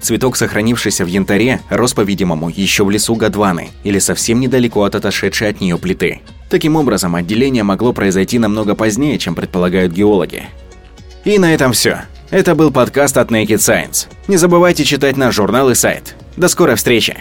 Цветок, 0.00 0.36
сохранившийся 0.36 1.04
в 1.04 1.08
янтаре, 1.08 1.60
рос, 1.70 1.94
по-видимому, 1.94 2.50
еще 2.50 2.84
в 2.84 2.90
лесу 2.90 3.14
Гадваны 3.14 3.70
или 3.84 3.98
совсем 3.98 4.40
недалеко 4.40 4.82
от 4.82 4.94
отошедшей 4.94 5.48
от 5.48 5.60
нее 5.60 5.78
плиты. 5.78 6.20
Таким 6.50 6.76
образом, 6.76 7.14
отделение 7.14 7.62
могло 7.62 7.92
произойти 7.92 8.38
намного 8.38 8.74
позднее, 8.74 9.18
чем 9.18 9.34
предполагают 9.34 9.92
геологи. 9.92 10.44
И 11.24 11.38
на 11.38 11.54
этом 11.54 11.72
все. 11.72 12.02
Это 12.30 12.54
был 12.54 12.70
подкаст 12.70 13.16
от 13.16 13.30
Naked 13.30 13.58
Science. 13.58 14.08
Не 14.28 14.36
забывайте 14.36 14.84
читать 14.84 15.16
наш 15.16 15.34
журнал 15.34 15.70
и 15.70 15.74
сайт. 15.74 16.16
До 16.36 16.48
скорой 16.48 16.76
встречи! 16.76 17.16